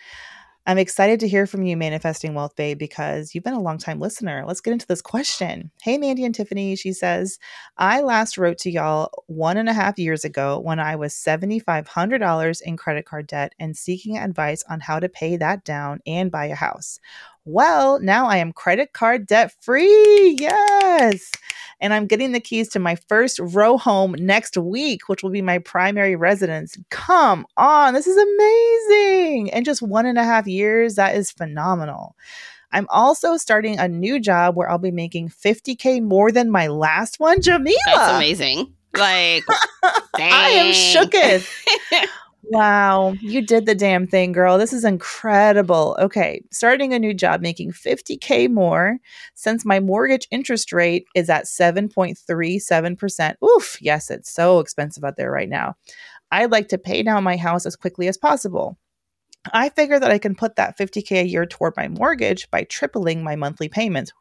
I'm 0.69 0.77
excited 0.77 1.19
to 1.21 1.27
hear 1.27 1.47
from 1.47 1.63
you, 1.63 1.75
Manifesting 1.75 2.35
Wealth 2.35 2.55
Babe, 2.55 2.77
because 2.77 3.33
you've 3.33 3.43
been 3.43 3.55
a 3.55 3.59
long 3.59 3.79
time 3.79 3.99
listener. 3.99 4.43
Let's 4.45 4.61
get 4.61 4.71
into 4.71 4.85
this 4.85 5.01
question. 5.01 5.71
Hey, 5.81 5.97
Mandi 5.97 6.23
and 6.23 6.35
Tiffany, 6.35 6.75
she 6.75 6.93
says, 6.93 7.39
I 7.79 8.01
last 8.01 8.37
wrote 8.37 8.59
to 8.59 8.69
y'all 8.69 9.09
one 9.25 9.57
and 9.57 9.67
a 9.67 9.73
half 9.73 9.97
years 9.97 10.23
ago 10.23 10.59
when 10.59 10.79
I 10.79 10.95
was 10.95 11.15
$7,500 11.15 12.61
in 12.61 12.77
credit 12.77 13.07
card 13.07 13.25
debt 13.25 13.55
and 13.57 13.75
seeking 13.75 14.19
advice 14.19 14.63
on 14.69 14.79
how 14.79 14.99
to 14.99 15.09
pay 15.09 15.37
that 15.37 15.63
down 15.63 16.01
and 16.05 16.29
buy 16.29 16.45
a 16.45 16.53
house. 16.55 16.99
Well, 17.45 17.99
now 17.99 18.27
I 18.27 18.37
am 18.37 18.51
credit 18.51 18.93
card 18.93 19.27
debt 19.27 19.53
free. 19.61 20.37
Yes. 20.39 21.31
And 21.81 21.93
I'm 21.93 22.07
getting 22.07 22.33
the 22.33 22.39
keys 22.39 22.67
to 22.69 22.79
my 22.79 22.95
first 22.95 23.39
row 23.39 23.77
home 23.77 24.13
next 24.19 24.57
week, 24.57 25.07
which 25.07 25.23
will 25.23 25.29
be 25.29 25.41
my 25.41 25.59
primary 25.59 26.15
residence. 26.15 26.77
Come 26.89 27.45
on. 27.55 27.93
This 27.93 28.05
is 28.05 28.17
amazing. 28.17 29.47
In 29.47 29.63
just 29.63 29.81
one 29.81 30.05
and 30.05 30.17
a 30.17 30.23
half 30.23 30.45
years, 30.45 30.95
that 30.95 31.15
is 31.15 31.31
phenomenal. 31.31 32.15
I'm 32.71 32.85
also 32.89 33.37
starting 33.37 33.79
a 33.79 33.87
new 33.87 34.19
job 34.19 34.55
where 34.55 34.69
I'll 34.69 34.77
be 34.77 34.91
making 34.91 35.29
50K 35.29 36.03
more 36.03 36.31
than 36.31 36.51
my 36.51 36.67
last 36.67 37.19
one. 37.19 37.41
Jamila. 37.41 37.77
That's 37.85 38.15
amazing. 38.15 38.73
Like, 38.95 39.43
I 40.15 40.49
am 40.49 40.73
shooketh. 40.73 41.49
Wow, 42.43 43.15
you 43.21 43.41
did 43.41 43.65
the 43.65 43.75
damn 43.75 44.07
thing, 44.07 44.31
girl. 44.31 44.57
This 44.57 44.73
is 44.73 44.85
incredible. 44.85 45.97
Okay, 45.99 46.41
starting 46.51 46.93
a 46.93 46.99
new 46.99 47.13
job 47.13 47.41
making 47.41 47.73
50K 47.73 48.49
more 48.49 48.97
since 49.35 49.65
my 49.65 49.79
mortgage 49.79 50.27
interest 50.31 50.71
rate 50.71 51.05
is 51.15 51.29
at 51.29 51.45
7.37%. 51.45 53.35
Oof, 53.43 53.81
yes, 53.81 54.09
it's 54.09 54.31
so 54.31 54.59
expensive 54.59 55.03
out 55.03 55.17
there 55.17 55.31
right 55.31 55.49
now. 55.49 55.75
I'd 56.31 56.51
like 56.51 56.69
to 56.69 56.77
pay 56.77 57.03
down 57.03 57.23
my 57.23 57.37
house 57.37 57.65
as 57.65 57.75
quickly 57.75 58.07
as 58.07 58.17
possible. 58.17 58.77
I 59.53 59.69
figure 59.69 59.99
that 59.99 60.11
I 60.11 60.17
can 60.17 60.35
put 60.35 60.55
that 60.55 60.77
50K 60.77 61.21
a 61.21 61.27
year 61.27 61.45
toward 61.45 61.75
my 61.77 61.87
mortgage 61.87 62.49
by 62.51 62.63
tripling 62.63 63.23
my 63.23 63.35
monthly 63.35 63.69
payments. 63.69 64.11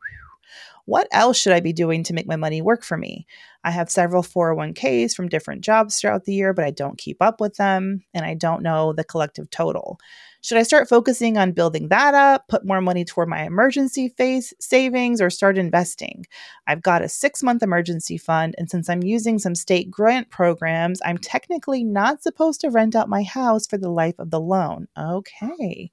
What 0.88 1.06
else 1.12 1.36
should 1.36 1.52
I 1.52 1.60
be 1.60 1.74
doing 1.74 2.02
to 2.04 2.14
make 2.14 2.26
my 2.26 2.36
money 2.36 2.62
work 2.62 2.82
for 2.82 2.96
me? 2.96 3.26
I 3.62 3.70
have 3.70 3.90
several 3.90 4.22
401ks 4.22 5.12
from 5.12 5.28
different 5.28 5.60
jobs 5.60 6.00
throughout 6.00 6.24
the 6.24 6.32
year, 6.32 6.54
but 6.54 6.64
I 6.64 6.70
don't 6.70 6.96
keep 6.96 7.18
up 7.20 7.42
with 7.42 7.56
them 7.56 8.04
and 8.14 8.24
I 8.24 8.32
don't 8.32 8.62
know 8.62 8.94
the 8.94 9.04
collective 9.04 9.50
total. 9.50 9.98
Should 10.40 10.56
I 10.56 10.62
start 10.62 10.88
focusing 10.88 11.36
on 11.36 11.52
building 11.52 11.88
that 11.88 12.14
up, 12.14 12.48
put 12.48 12.64
more 12.64 12.80
money 12.80 13.04
toward 13.04 13.28
my 13.28 13.42
emergency 13.42 14.08
phase 14.08 14.54
savings, 14.60 15.20
or 15.20 15.28
start 15.28 15.58
investing? 15.58 16.24
I've 16.66 16.80
got 16.80 17.02
a 17.02 17.08
six 17.10 17.42
month 17.42 17.62
emergency 17.62 18.16
fund, 18.16 18.54
and 18.56 18.70
since 18.70 18.88
I'm 18.88 19.02
using 19.02 19.38
some 19.38 19.54
state 19.54 19.90
grant 19.90 20.30
programs, 20.30 21.02
I'm 21.04 21.18
technically 21.18 21.84
not 21.84 22.22
supposed 22.22 22.62
to 22.62 22.70
rent 22.70 22.96
out 22.96 23.10
my 23.10 23.24
house 23.24 23.66
for 23.66 23.76
the 23.76 23.90
life 23.90 24.18
of 24.18 24.30
the 24.30 24.40
loan. 24.40 24.88
Okay, 24.98 25.90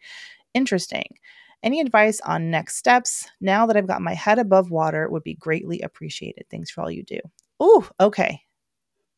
interesting. 0.53 1.17
Any 1.63 1.79
advice 1.79 2.21
on 2.21 2.51
next 2.51 2.77
steps 2.77 3.27
now 3.41 3.65
that 3.65 3.77
I've 3.77 3.88
got 3.88 4.01
my 4.01 4.13
head 4.13 4.39
above 4.39 4.71
water 4.71 5.09
would 5.09 5.24
be 5.24 5.35
greatly 5.35 5.81
appreciated. 5.81 6.45
Thanks 6.50 6.69
for 6.69 6.81
all 6.81 6.91
you 6.91 7.03
do. 7.03 7.19
Ooh, 7.62 7.85
okay. 8.00 8.41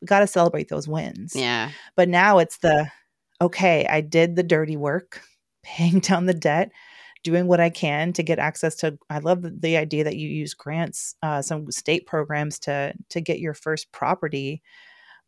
We 0.02 0.06
got 0.06 0.20
to 0.20 0.28
celebrate 0.28 0.70
those 0.70 0.88
wins. 0.88 1.36
Yeah. 1.36 1.72
But 1.96 2.10
now 2.10 2.38
it's 2.38 2.58
the 2.58 2.90
okay, 3.42 3.86
I 3.88 4.02
did 4.02 4.36
the 4.36 4.44
dirty 4.44 4.78
work, 4.78 5.22
paying 5.64 6.00
down 6.00 6.26
the 6.26 6.34
debt, 6.34 6.72
doing 7.24 7.48
what 7.48 7.60
I 7.60 7.70
can 7.70 8.14
to 8.14 8.24
get 8.24 8.40
access 8.40 8.76
to. 8.78 8.98
I 9.10 9.20
love 9.20 9.42
the, 9.42 9.50
the 9.52 9.78
idea 9.78 10.04
that 10.04 10.18
you 10.18 10.30
use 10.30 10.54
grants, 10.54 11.16
uh, 11.22 11.42
some 11.42 11.70
state 11.72 12.06
programs 12.06 12.60
to 12.60 12.94
to 13.10 13.22
get 13.22 13.40
your 13.40 13.54
first 13.54 13.92
property, 13.92 14.62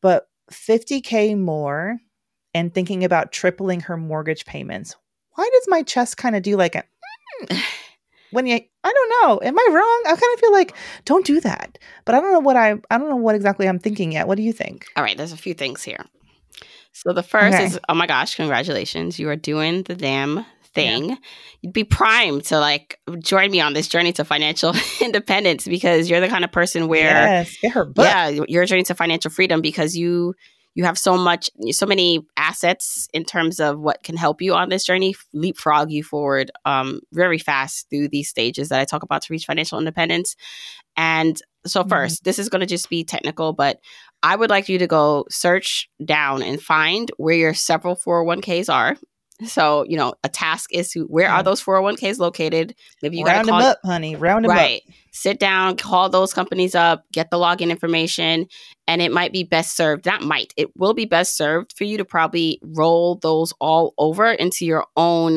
but 0.01 0.27
50k 0.51 1.37
more, 1.37 1.99
and 2.53 2.73
thinking 2.73 3.03
about 3.03 3.31
tripling 3.31 3.81
her 3.81 3.97
mortgage 3.97 4.45
payments. 4.45 4.95
Why 5.35 5.49
does 5.53 5.65
my 5.67 5.83
chest 5.83 6.17
kind 6.17 6.35
of 6.35 6.43
do 6.43 6.57
like 6.57 6.75
a 6.75 6.83
when 8.31 8.45
you 8.45 8.59
I 8.83 8.93
don't 8.93 9.09
know. 9.21 9.47
Am 9.47 9.57
I 9.57 9.67
wrong? 9.71 10.03
I 10.05 10.11
kind 10.11 10.33
of 10.33 10.39
feel 10.39 10.51
like 10.51 10.73
don't 11.05 11.25
do 11.25 11.41
that. 11.41 11.77
But 12.05 12.15
I 12.15 12.21
don't 12.21 12.31
know 12.31 12.39
what 12.39 12.55
I 12.55 12.75
I 12.89 12.97
don't 12.97 13.09
know 13.09 13.15
what 13.15 13.35
exactly 13.35 13.67
I'm 13.67 13.79
thinking 13.79 14.11
yet. 14.11 14.27
What 14.27 14.35
do 14.35 14.43
you 14.43 14.53
think? 14.53 14.85
All 14.95 15.03
right, 15.03 15.17
there's 15.17 15.33
a 15.33 15.37
few 15.37 15.53
things 15.53 15.83
here. 15.83 16.05
So 16.91 17.13
the 17.13 17.23
first 17.23 17.55
okay. 17.55 17.65
is 17.65 17.79
oh 17.87 17.93
my 17.93 18.07
gosh, 18.07 18.35
congratulations. 18.35 19.19
You 19.19 19.29
are 19.29 19.35
doing 19.35 19.83
the 19.83 19.95
damn 19.95 20.45
thing. 20.73 21.09
Yeah. 21.09 21.15
You'd 21.61 21.73
be 21.73 21.83
primed 21.83 22.45
to 22.45 22.59
like 22.59 22.99
join 23.19 23.51
me 23.51 23.61
on 23.61 23.73
this 23.73 23.87
journey 23.87 24.13
to 24.13 24.23
financial 24.23 24.73
independence 25.01 25.67
because 25.67 26.09
you're 26.09 26.21
the 26.21 26.27
kind 26.27 26.43
of 26.43 26.51
person 26.51 26.87
where 26.87 27.09
yes, 27.09 27.57
get 27.61 27.73
her 27.73 27.85
book. 27.85 28.05
Yeah, 28.05 28.29
your 28.47 28.65
journey 28.65 28.83
to 28.83 28.95
financial 28.95 29.31
freedom 29.31 29.61
because 29.61 29.95
you 29.95 30.35
you 30.75 30.83
have 30.83 30.97
so 30.97 31.17
much 31.17 31.49
so 31.71 31.85
many 31.85 32.25
assets 32.37 33.07
in 33.13 33.23
terms 33.25 33.59
of 33.59 33.79
what 33.79 34.03
can 34.03 34.15
help 34.15 34.41
you 34.41 34.53
on 34.53 34.69
this 34.69 34.85
journey 34.85 35.15
leapfrog 35.33 35.91
you 35.91 36.03
forward 36.03 36.51
um, 36.65 37.01
very 37.11 37.37
fast 37.37 37.89
through 37.89 38.07
these 38.07 38.29
stages 38.29 38.69
that 38.69 38.79
i 38.79 38.85
talk 38.85 39.03
about 39.03 39.21
to 39.21 39.33
reach 39.33 39.45
financial 39.45 39.79
independence 39.79 40.35
and 40.95 41.41
so 41.65 41.83
1st 41.83 41.87
mm-hmm. 41.87 42.23
this 42.23 42.39
is 42.39 42.49
going 42.49 42.61
to 42.61 42.65
just 42.65 42.89
be 42.89 43.03
technical 43.03 43.53
but 43.53 43.79
i 44.23 44.35
would 44.35 44.49
like 44.49 44.69
you 44.69 44.77
to 44.77 44.87
go 44.87 45.25
search 45.29 45.89
down 46.03 46.41
and 46.41 46.61
find 46.61 47.11
where 47.17 47.35
your 47.35 47.53
several 47.53 47.95
401ks 47.95 48.73
are 48.73 48.95
so, 49.45 49.85
you 49.87 49.97
know, 49.97 50.13
a 50.23 50.29
task 50.29 50.69
is 50.73 50.91
to 50.91 51.03
where 51.05 51.29
are 51.29 51.43
those 51.43 51.63
401ks 51.63 52.19
located? 52.19 52.75
Maybe 53.01 53.17
you 53.17 53.25
got 53.25 53.43
to 53.43 53.49
call 53.49 53.59
them 53.59 53.69
up, 53.71 53.79
honey. 53.83 54.15
Round 54.15 54.43
them 54.43 54.51
up. 54.51 54.57
right. 54.57 54.81
up. 54.87 54.93
Sit 55.11 55.39
down, 55.39 55.77
call 55.77 56.09
those 56.09 56.33
companies 56.33 56.75
up, 56.75 57.03
get 57.11 57.31
the 57.31 57.37
login 57.37 57.69
information, 57.69 58.47
and 58.87 59.01
it 59.01 59.11
might 59.11 59.31
be 59.31 59.43
best 59.43 59.75
served. 59.75 60.03
That 60.03 60.21
might, 60.21 60.53
it 60.57 60.75
will 60.75 60.93
be 60.93 61.05
best 61.05 61.37
served 61.37 61.73
for 61.77 61.85
you 61.85 61.97
to 61.97 62.05
probably 62.05 62.59
roll 62.61 63.15
those 63.15 63.53
all 63.59 63.93
over 63.97 64.31
into 64.31 64.65
your 64.65 64.85
own, 64.95 65.35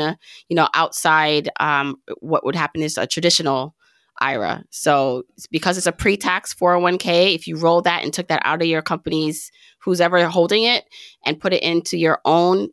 you 0.48 0.56
know, 0.56 0.68
outside. 0.74 1.48
Um, 1.60 1.96
what 2.20 2.44
would 2.44 2.56
happen 2.56 2.82
is 2.82 2.98
a 2.98 3.06
traditional 3.06 3.74
IRA. 4.20 4.64
So 4.70 5.24
because 5.50 5.78
it's 5.78 5.86
a 5.86 5.92
pre-tax 5.92 6.54
401k, 6.54 7.34
if 7.34 7.46
you 7.46 7.56
roll 7.56 7.82
that 7.82 8.04
and 8.04 8.12
took 8.12 8.28
that 8.28 8.42
out 8.44 8.62
of 8.62 8.68
your 8.68 8.82
company's 8.82 9.50
who's 9.80 10.00
ever 10.00 10.26
holding 10.28 10.64
it 10.64 10.84
and 11.26 11.40
put 11.40 11.52
it 11.52 11.62
into 11.62 11.98
your 11.98 12.20
own 12.24 12.68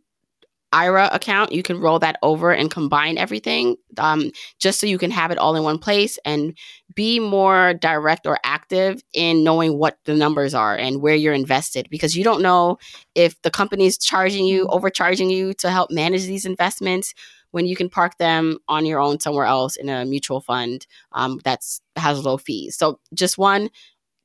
IRA 0.71 1.10
account, 1.12 1.51
you 1.51 1.63
can 1.63 1.79
roll 1.79 1.99
that 1.99 2.17
over 2.21 2.51
and 2.51 2.69
combine 2.69 3.17
everything 3.17 3.75
um, 3.97 4.32
just 4.60 4.79
so 4.79 4.88
you 4.88 4.97
can 4.97 5.12
have 5.12 5.32
it 5.32 5.38
all 5.38 5.55
in 5.55 5.63
one 5.63 5.79
place 5.79 6.19
and 6.25 6.58
be 6.93 7.19
more 7.19 7.73
direct 7.73 8.27
or 8.27 8.39
active 8.43 9.03
in 9.13 9.43
knowing 9.43 9.77
what 9.77 9.97
the 10.05 10.13
numbers 10.13 10.53
are 10.53 10.75
and 10.75 11.01
where 11.01 11.15
you're 11.15 11.34
invested 11.34 11.88
because 11.89 12.15
you 12.15 12.23
don't 12.23 12.41
know 12.41 12.77
if 13.15 13.41
the 13.41 13.51
company's 13.51 13.97
charging 13.97 14.45
you, 14.45 14.63
mm-hmm. 14.63 14.73
overcharging 14.73 15.29
you 15.29 15.53
to 15.55 15.69
help 15.69 15.91
manage 15.91 16.25
these 16.25 16.45
investments 16.45 17.13
when 17.51 17.65
you 17.65 17.75
can 17.75 17.89
park 17.89 18.17
them 18.17 18.60
on 18.67 18.86
your 18.86 18.99
own 18.99 19.19
somewhere 19.19 19.45
else 19.45 19.75
in 19.75 19.89
a 19.89 20.05
mutual 20.05 20.41
fund 20.41 20.86
um, 21.13 21.39
that's 21.43 21.82
has 21.95 22.23
low 22.23 22.38
fees. 22.38 22.77
So 22.77 22.99
just 23.13 23.38
one, 23.38 23.69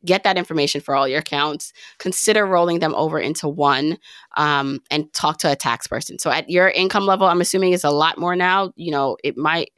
get 0.04 0.22
that 0.24 0.36
information 0.36 0.80
for 0.80 0.94
all 0.94 1.08
your 1.08 1.20
accounts 1.20 1.72
consider 1.98 2.46
rolling 2.46 2.78
them 2.78 2.94
over 2.94 3.18
into 3.18 3.48
one 3.48 3.98
um, 4.36 4.80
and 4.90 5.12
talk 5.12 5.38
to 5.38 5.50
a 5.50 5.56
tax 5.56 5.86
person. 5.86 6.18
So 6.18 6.30
at 6.30 6.50
your 6.50 6.68
income 6.68 7.06
level 7.06 7.26
i'm 7.26 7.40
assuming 7.40 7.72
is 7.72 7.84
a 7.84 7.90
lot 7.90 8.18
more 8.18 8.36
now. 8.36 8.72
You 8.76 8.90
know 8.90 9.16
it 9.24 9.36
might 9.36 9.70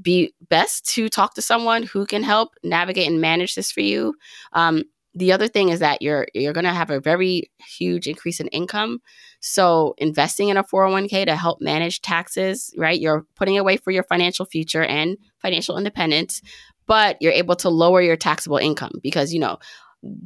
be 0.00 0.32
best 0.48 0.84
to 0.94 1.08
talk 1.08 1.34
to 1.34 1.42
someone 1.42 1.82
who 1.82 2.06
can 2.06 2.22
help 2.22 2.54
navigate 2.62 3.08
and 3.08 3.20
manage 3.20 3.54
this 3.54 3.72
for 3.72 3.80
you. 3.80 4.14
Um, 4.52 4.84
the 5.14 5.32
other 5.32 5.48
thing 5.48 5.70
is 5.70 5.80
that 5.80 6.02
you're 6.02 6.28
you're 6.34 6.52
going 6.52 6.64
to 6.64 6.72
have 6.72 6.90
a 6.90 7.00
very 7.00 7.50
huge 7.66 8.06
increase 8.06 8.40
in 8.40 8.48
income. 8.48 9.00
So 9.40 9.94
investing 9.98 10.48
in 10.48 10.56
a 10.56 10.64
401k 10.64 11.26
to 11.26 11.36
help 11.36 11.60
manage 11.60 12.02
taxes 12.02 12.72
right? 12.76 13.00
You're 13.00 13.26
putting 13.34 13.58
away 13.58 13.78
for 13.78 13.90
your 13.90 14.04
financial 14.04 14.44
future 14.44 14.84
and 14.84 15.16
financial 15.38 15.78
independence 15.78 16.42
but 16.88 17.18
you're 17.20 17.32
able 17.32 17.54
to 17.56 17.68
lower 17.68 18.00
your 18.00 18.16
taxable 18.16 18.56
income 18.56 18.92
because, 19.02 19.32
you 19.32 19.38
know, 19.38 19.58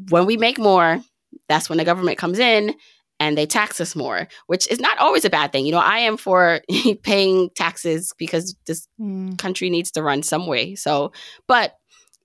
when 0.09 0.25
we 0.25 0.38
make 0.38 0.59
more, 0.59 1.01
that's 1.48 1.68
when 1.68 1.79
the 1.79 1.85
government 1.85 2.16
comes 2.16 2.38
in 2.38 2.75
and 3.20 3.37
they 3.37 3.46
tax 3.46 3.81
us 3.81 3.94
more, 3.94 4.29
which 4.46 4.70
is 4.70 4.81
not 4.81 4.96
always 4.98 5.25
a 5.25 5.31
bad 5.31 5.53
thing. 5.53 5.66
You 5.66 5.72
know, 5.72 5.79
I 5.79 5.98
am 5.98 6.16
for 6.16 6.61
paying 7.03 7.51
taxes 7.55 8.14
because 8.16 8.57
this 8.66 8.88
mm. 8.98 9.37
country 9.38 9.68
needs 9.68 9.90
to 9.92 10.03
run 10.03 10.22
some 10.22 10.46
way. 10.46 10.75
So, 10.77 11.12
but 11.46 11.77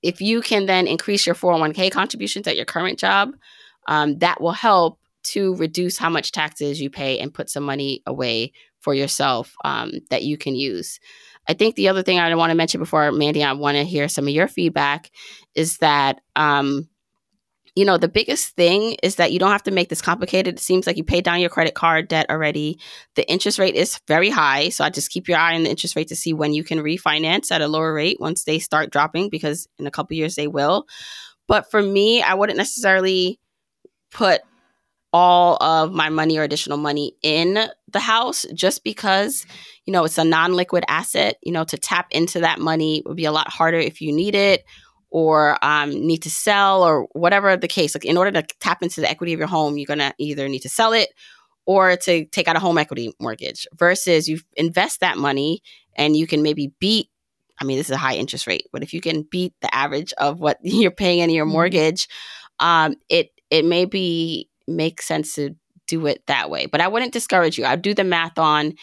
if 0.03 0.21
you 0.21 0.41
can 0.41 0.67
then 0.67 0.87
increase 0.87 1.25
your 1.25 1.35
401k 1.35 1.91
contributions 1.91 2.47
at 2.47 2.55
your 2.55 2.65
current 2.65 2.99
job, 2.99 3.31
um, 3.87 4.19
that 4.19 4.39
will 4.39 4.51
help 4.51 4.99
to 5.23 5.55
reduce 5.55 5.97
how 5.97 6.09
much 6.09 6.31
taxes 6.31 6.79
you 6.79 6.89
pay 6.89 7.19
and 7.19 7.33
put 7.33 7.49
some 7.49 7.63
money 7.63 8.01
away 8.05 8.53
for 8.79 8.93
yourself 8.93 9.53
um, 9.65 9.91
that 10.09 10.23
you 10.23 10.37
can 10.37 10.55
use. 10.55 10.99
I 11.47 11.53
think 11.53 11.75
the 11.75 11.87
other 11.87 12.03
thing 12.03 12.19
I 12.19 12.33
want 12.35 12.51
to 12.51 12.55
mention 12.55 12.79
before 12.79 13.11
Mandi, 13.11 13.43
I 13.43 13.53
want 13.53 13.77
to 13.77 13.83
hear 13.83 14.07
some 14.07 14.25
of 14.25 14.33
your 14.33 14.47
feedback 14.47 15.11
is 15.55 15.77
that, 15.77 16.21
um, 16.35 16.89
you 17.75 17.85
know, 17.85 17.97
the 17.97 18.07
biggest 18.07 18.55
thing 18.55 18.97
is 19.03 19.15
that 19.15 19.31
you 19.31 19.37
don't 19.37 19.51
have 19.51 19.63
to 19.63 19.71
make 19.71 19.87
this 19.87 20.01
complicated. 20.01 20.55
It 20.55 20.59
seems 20.59 20.87
like 20.87 20.97
you 20.97 21.03
paid 21.03 21.23
down 21.23 21.39
your 21.39 21.51
credit 21.51 21.75
card 21.75 22.07
debt 22.07 22.25
already. 22.29 22.79
The 23.15 23.29
interest 23.29 23.59
rate 23.59 23.75
is 23.75 23.99
very 24.07 24.31
high. 24.31 24.69
So 24.69 24.83
I 24.83 24.89
just 24.89 25.11
keep 25.11 25.27
your 25.27 25.37
eye 25.37 25.55
on 25.55 25.63
the 25.63 25.69
interest 25.69 25.95
rate 25.95 26.07
to 26.07 26.15
see 26.15 26.33
when 26.33 26.53
you 26.53 26.63
can 26.63 26.79
refinance 26.79 27.51
at 27.51 27.61
a 27.61 27.67
lower 27.67 27.93
rate 27.93 28.17
once 28.19 28.43
they 28.43 28.57
start 28.57 28.91
dropping, 28.91 29.29
because 29.29 29.67
in 29.77 29.85
a 29.85 29.91
couple 29.91 30.17
years 30.17 30.35
they 30.35 30.47
will. 30.47 30.85
But 31.47 31.69
for 31.69 31.81
me, 31.81 32.21
I 32.21 32.33
wouldn't 32.33 32.57
necessarily 32.57 33.39
put 34.11 34.41
all 35.13 35.61
of 35.63 35.93
my 35.93 36.09
money 36.09 36.37
or 36.37 36.43
additional 36.43 36.77
money 36.77 37.13
in 37.23 37.57
the 37.91 37.99
house 37.99 38.45
just 38.53 38.83
because 38.83 39.45
you 39.85 39.93
know 39.93 40.03
it's 40.03 40.17
a 40.17 40.23
non-liquid 40.23 40.83
asset 40.87 41.37
you 41.41 41.51
know 41.51 41.63
to 41.63 41.77
tap 41.77 42.07
into 42.11 42.41
that 42.41 42.59
money 42.59 43.01
would 43.05 43.15
be 43.15 43.25
a 43.25 43.31
lot 43.31 43.49
harder 43.49 43.77
if 43.77 44.01
you 44.01 44.11
need 44.11 44.35
it 44.35 44.65
or 45.09 45.57
um, 45.63 45.89
need 45.89 46.21
to 46.23 46.29
sell 46.29 46.83
or 46.83 47.07
whatever 47.13 47.55
the 47.55 47.67
case 47.67 47.95
like 47.95 48.05
in 48.05 48.17
order 48.17 48.31
to 48.31 48.55
tap 48.59 48.83
into 48.83 48.99
the 48.99 49.09
equity 49.09 49.33
of 49.33 49.39
your 49.39 49.47
home 49.47 49.77
you're 49.77 49.85
going 49.85 49.99
to 49.99 50.13
either 50.17 50.49
need 50.49 50.59
to 50.59 50.69
sell 50.69 50.91
it 50.91 51.09
or 51.65 51.95
to 51.95 52.25
take 52.25 52.47
out 52.47 52.55
a 52.57 52.59
home 52.59 52.77
equity 52.77 53.13
mortgage 53.19 53.65
versus 53.75 54.27
you 54.27 54.39
invest 54.55 54.99
that 54.99 55.17
money 55.17 55.61
and 55.95 56.17
you 56.17 56.27
can 56.27 56.43
maybe 56.43 56.73
beat 56.79 57.09
I 57.59 57.65
mean, 57.65 57.77
this 57.77 57.87
is 57.87 57.95
a 57.95 57.97
high 57.97 58.15
interest 58.15 58.47
rate, 58.47 58.67
but 58.71 58.83
if 58.83 58.93
you 58.93 59.01
can 59.01 59.23
beat 59.23 59.53
the 59.61 59.73
average 59.73 60.13
of 60.17 60.39
what 60.39 60.59
you're 60.61 60.91
paying 60.91 61.19
in 61.19 61.29
your 61.29 61.45
mm-hmm. 61.45 61.53
mortgage, 61.53 62.07
um, 62.59 62.95
it 63.09 63.31
it 63.49 63.65
may 63.65 63.85
be 63.85 64.49
make 64.67 65.01
sense 65.01 65.35
to 65.35 65.55
do 65.87 66.05
it 66.05 66.25
that 66.27 66.49
way. 66.49 66.65
But 66.65 66.81
I 66.81 66.87
wouldn't 66.87 67.13
discourage 67.13 67.57
you. 67.57 67.65
I'd 67.65 67.81
do 67.81 67.93
the 67.93 68.03
math 68.03 68.37
on 68.37 68.73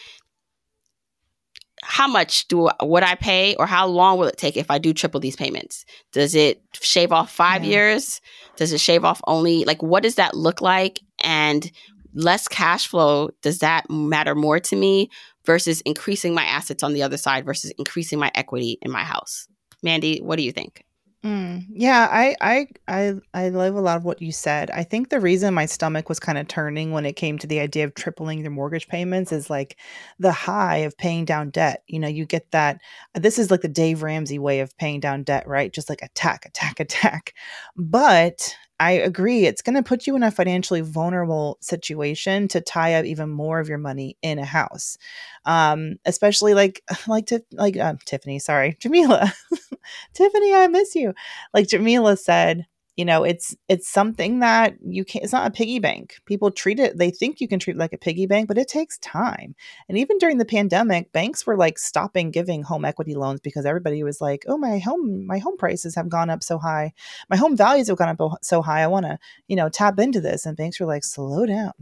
how 1.83 2.07
much 2.07 2.47
do 2.47 2.69
would 2.81 3.03
I 3.03 3.15
pay 3.15 3.55
or 3.55 3.67
how 3.67 3.85
long 3.85 4.17
will 4.17 4.27
it 4.27 4.37
take 4.37 4.57
if 4.57 4.71
I 4.71 4.79
do 4.79 4.93
triple 4.93 5.19
these 5.19 5.35
payments? 5.35 5.85
Does 6.13 6.33
it 6.33 6.61
shave 6.73 7.11
off 7.11 7.31
5 7.31 7.63
yeah. 7.63 7.69
years? 7.69 8.21
Does 8.55 8.73
it 8.73 8.79
shave 8.79 9.05
off 9.05 9.21
only 9.27 9.65
like 9.65 9.83
what 9.83 10.03
does 10.03 10.15
that 10.15 10.35
look 10.35 10.61
like 10.61 10.99
and 11.23 11.71
less 12.13 12.47
cash 12.47 12.87
flow 12.87 13.29
does 13.41 13.59
that 13.59 13.89
matter 13.89 14.35
more 14.35 14.59
to 14.59 14.75
me 14.75 15.09
versus 15.45 15.81
increasing 15.81 16.33
my 16.33 16.45
assets 16.45 16.81
on 16.81 16.93
the 16.93 17.03
other 17.03 17.17
side 17.17 17.45
versus 17.45 17.71
increasing 17.77 18.17
my 18.17 18.31
equity 18.33 18.79
in 18.81 18.89
my 18.89 19.03
house? 19.03 19.47
Mandi, 19.83 20.19
what 20.19 20.37
do 20.37 20.43
you 20.43 20.51
think? 20.51 20.83
Mm, 21.25 21.65
yeah, 21.71 22.07
I, 22.11 22.35
I, 22.39 22.67
I, 22.87 23.13
I 23.33 23.49
love 23.49 23.73
a 23.75 23.81
lot 23.81 23.97
of 23.97 24.05
what 24.05 24.21
you 24.21 24.31
said. 24.31 24.69
I 24.69 24.83
think 24.83 25.09
the 25.09 25.19
reason 25.19 25.55
my 25.55 25.65
stomach 25.65 26.07
was 26.07 26.19
kind 26.19 26.37
of 26.37 26.47
turning 26.47 26.91
when 26.91 27.03
it 27.03 27.15
came 27.15 27.39
to 27.39 27.47
the 27.47 27.59
idea 27.61 27.83
of 27.83 27.95
tripling 27.95 28.41
your 28.41 28.51
mortgage 28.51 28.87
payments 28.87 29.31
is 29.31 29.49
like 29.49 29.75
the 30.19 30.31
high 30.31 30.77
of 30.77 30.95
paying 30.97 31.25
down 31.25 31.49
debt. 31.49 31.81
You 31.87 31.97
know, 31.99 32.07
you 32.07 32.27
get 32.27 32.51
that. 32.51 32.79
This 33.15 33.39
is 33.39 33.49
like 33.49 33.61
the 33.61 33.67
Dave 33.67 34.03
Ramsey 34.03 34.37
way 34.37 34.59
of 34.59 34.77
paying 34.77 34.99
down 34.99 35.23
debt, 35.23 35.47
right? 35.47 35.73
Just 35.73 35.89
like 35.89 36.03
attack, 36.03 36.45
attack, 36.45 36.79
attack. 36.79 37.33
But 37.75 38.55
I 38.79 38.91
agree. 38.91 39.45
It's 39.45 39.61
going 39.61 39.75
to 39.75 39.83
put 39.83 40.05
you 40.05 40.15
in 40.17 40.23
a 40.23 40.31
financially 40.31 40.81
vulnerable 40.81 41.57
situation 41.61 42.47
to 42.49 42.59
tie 42.59 42.95
up 42.95 43.05
even 43.05 43.29
more 43.29 43.59
of 43.59 43.69
your 43.69 43.77
money 43.77 44.17
in 44.21 44.37
a 44.37 44.45
house, 44.45 44.97
um, 45.45 45.95
especially 46.05 46.53
like 46.53 46.81
like 47.07 47.27
to 47.27 47.41
like 47.53 47.77
uh, 47.77 47.95
Tiffany. 48.05 48.39
Sorry, 48.39 48.75
Jamila. 48.79 49.33
Tiffany, 50.13 50.53
I 50.53 50.67
miss 50.67 50.93
you. 50.95 51.13
Like 51.53 51.67
Jamila 51.67 52.17
said, 52.17 52.65
you 52.95 53.03
know 53.03 53.23
it's 53.23 53.55
it's 53.67 53.89
something 53.89 54.39
that 54.39 54.75
you 54.85 55.03
can't 55.03 55.23
it's 55.23 55.33
not 55.33 55.47
a 55.47 55.51
piggy 55.51 55.79
bank. 55.79 56.15
People 56.25 56.51
treat 56.51 56.79
it 56.79 56.97
they 56.97 57.11
think 57.11 57.41
you 57.41 57.47
can 57.47 57.59
treat 57.59 57.77
like 57.77 57.93
a 57.93 57.97
piggy 57.97 58.25
bank 58.25 58.47
but 58.47 58.57
it 58.57 58.67
takes 58.67 58.97
time. 58.99 59.55
And 59.89 59.97
even 59.97 60.17
during 60.17 60.37
the 60.37 60.45
pandemic 60.45 61.11
banks 61.11 61.45
were 61.45 61.57
like 61.57 61.77
stopping 61.77 62.31
giving 62.31 62.63
home 62.63 62.85
equity 62.85 63.15
loans 63.15 63.41
because 63.41 63.65
everybody 63.65 64.03
was 64.03 64.21
like 64.21 64.45
oh 64.47 64.57
my 64.57 64.79
home 64.79 65.25
my 65.27 65.37
home 65.39 65.57
prices 65.57 65.95
have 65.95 66.09
gone 66.09 66.29
up 66.29 66.43
so 66.43 66.57
high. 66.57 66.93
My 67.29 67.37
home 67.37 67.57
values 67.57 67.87
have 67.87 67.97
gone 67.97 68.09
up 68.09 68.39
so 68.41 68.61
high. 68.61 68.81
I 68.81 68.87
want 68.87 69.05
to 69.05 69.17
you 69.47 69.55
know 69.55 69.69
tap 69.69 69.99
into 69.99 70.21
this. 70.21 70.45
And 70.45 70.57
banks 70.57 70.79
were 70.79 70.85
like 70.85 71.03
slow 71.03 71.45
down. 71.45 71.73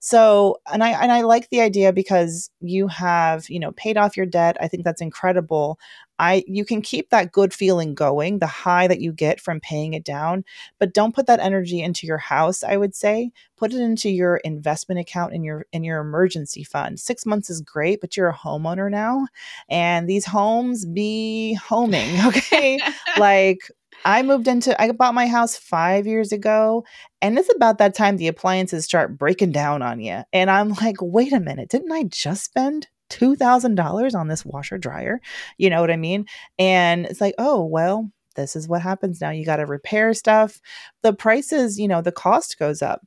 So 0.00 0.58
and 0.72 0.84
i 0.84 0.90
and 0.90 1.12
i 1.12 1.22
like 1.22 1.48
the 1.50 1.60
idea 1.60 1.92
because 1.92 2.50
you 2.60 2.88
have 2.88 3.48
you 3.48 3.60
know 3.60 3.72
paid 3.72 3.96
off 3.96 4.16
your 4.16 4.26
debt. 4.26 4.56
I 4.60 4.68
think 4.68 4.84
that's 4.84 5.00
incredible 5.00 5.78
I 6.18 6.44
you 6.46 6.64
can 6.64 6.82
keep 6.82 7.10
that 7.10 7.32
good 7.32 7.54
feeling 7.54 7.94
going, 7.94 8.38
the 8.38 8.46
high 8.46 8.86
that 8.88 9.00
you 9.00 9.12
get 9.12 9.40
from 9.40 9.60
paying 9.60 9.94
it 9.94 10.04
down, 10.04 10.44
but 10.78 10.92
don't 10.94 11.14
put 11.14 11.26
that 11.26 11.40
energy 11.40 11.80
into 11.82 12.06
your 12.06 12.18
house, 12.18 12.62
I 12.64 12.76
would 12.76 12.94
say. 12.94 13.30
Put 13.56 13.72
it 13.72 13.80
into 13.80 14.08
your 14.10 14.36
investment 14.38 15.00
account 15.00 15.32
in 15.34 15.42
your 15.44 15.66
in 15.72 15.84
your 15.84 16.00
emergency 16.00 16.64
fund. 16.64 17.00
6 17.00 17.26
months 17.26 17.50
is 17.50 17.60
great, 17.60 18.00
but 18.00 18.16
you're 18.16 18.28
a 18.28 18.34
homeowner 18.34 18.90
now, 18.90 19.26
and 19.68 20.08
these 20.08 20.24
homes 20.26 20.86
be 20.86 21.54
homing, 21.54 22.20
okay? 22.26 22.80
like 23.18 23.70
I 24.04 24.22
moved 24.22 24.48
into 24.48 24.80
I 24.80 24.92
bought 24.92 25.14
my 25.14 25.26
house 25.26 25.56
5 25.56 26.06
years 26.06 26.32
ago 26.32 26.84
and 27.20 27.38
it's 27.38 27.52
about 27.54 27.78
that 27.78 27.94
time 27.94 28.16
the 28.16 28.28
appliances 28.28 28.84
start 28.84 29.18
breaking 29.18 29.52
down 29.52 29.82
on 29.82 30.00
you. 30.00 30.22
And 30.32 30.50
I'm 30.50 30.70
like, 30.74 30.96
"Wait 31.00 31.32
a 31.32 31.40
minute, 31.40 31.68
didn't 31.68 31.92
I 31.92 32.04
just 32.04 32.44
spend 32.44 32.88
$2,000 33.10 34.14
on 34.14 34.28
this 34.28 34.44
washer 34.44 34.78
dryer. 34.78 35.20
You 35.56 35.70
know 35.70 35.80
what 35.80 35.90
I 35.90 35.96
mean? 35.96 36.26
And 36.58 37.06
it's 37.06 37.20
like, 37.20 37.34
oh, 37.38 37.64
well, 37.64 38.10
this 38.36 38.54
is 38.56 38.68
what 38.68 38.82
happens 38.82 39.20
now. 39.20 39.30
You 39.30 39.44
got 39.44 39.56
to 39.56 39.66
repair 39.66 40.14
stuff. 40.14 40.60
The 41.02 41.12
prices, 41.12 41.78
you 41.78 41.88
know, 41.88 42.00
the 42.00 42.12
cost 42.12 42.58
goes 42.58 42.82
up. 42.82 43.04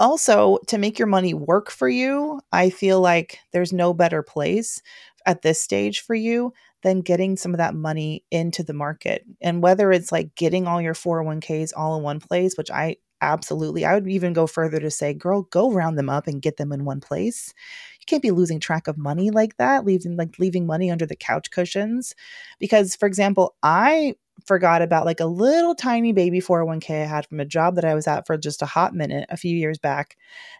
Also, 0.00 0.58
to 0.66 0.76
make 0.76 0.98
your 0.98 1.06
money 1.06 1.34
work 1.34 1.70
for 1.70 1.88
you, 1.88 2.40
I 2.50 2.70
feel 2.70 3.00
like 3.00 3.38
there's 3.52 3.72
no 3.72 3.94
better 3.94 4.22
place 4.22 4.82
at 5.24 5.42
this 5.42 5.62
stage 5.62 6.00
for 6.00 6.14
you 6.14 6.52
than 6.82 7.00
getting 7.00 7.36
some 7.36 7.54
of 7.54 7.58
that 7.58 7.74
money 7.74 8.24
into 8.30 8.62
the 8.62 8.74
market. 8.74 9.24
And 9.40 9.62
whether 9.62 9.92
it's 9.92 10.10
like 10.12 10.34
getting 10.34 10.66
all 10.66 10.82
your 10.82 10.94
401ks 10.94 11.72
all 11.76 11.96
in 11.96 12.02
one 12.02 12.20
place, 12.20 12.56
which 12.58 12.70
I 12.70 12.96
absolutely, 13.20 13.84
I 13.84 13.94
would 13.94 14.08
even 14.08 14.32
go 14.32 14.46
further 14.46 14.80
to 14.80 14.90
say, 14.90 15.14
girl, 15.14 15.42
go 15.42 15.70
round 15.70 15.96
them 15.96 16.10
up 16.10 16.26
and 16.26 16.42
get 16.42 16.58
them 16.58 16.72
in 16.72 16.84
one 16.84 17.00
place 17.00 17.54
you 18.04 18.06
can't 18.06 18.22
be 18.22 18.30
losing 18.30 18.60
track 18.60 18.86
of 18.86 18.98
money 18.98 19.30
like 19.30 19.56
that, 19.56 19.84
leaving 19.84 20.16
like 20.16 20.38
leaving 20.38 20.66
money 20.66 20.90
under 20.90 21.06
the 21.06 21.16
couch 21.16 21.50
cushions. 21.50 22.14
Because, 22.58 22.94
for 22.94 23.06
example, 23.06 23.54
I 23.62 24.14
forgot 24.46 24.82
about 24.82 25.06
like 25.06 25.20
a 25.20 25.26
little 25.26 25.74
tiny 25.74 26.12
baby 26.12 26.40
401k 26.40 27.02
I 27.02 27.06
had 27.06 27.26
from 27.26 27.40
a 27.40 27.44
job 27.44 27.76
that 27.76 27.84
I 27.84 27.94
was 27.94 28.06
at 28.06 28.26
for 28.26 28.36
just 28.36 28.60
a 28.62 28.66
hot 28.66 28.94
minute 28.94 29.26
a 29.30 29.36
few 29.36 29.56
years 29.56 29.78
back. 29.78 30.16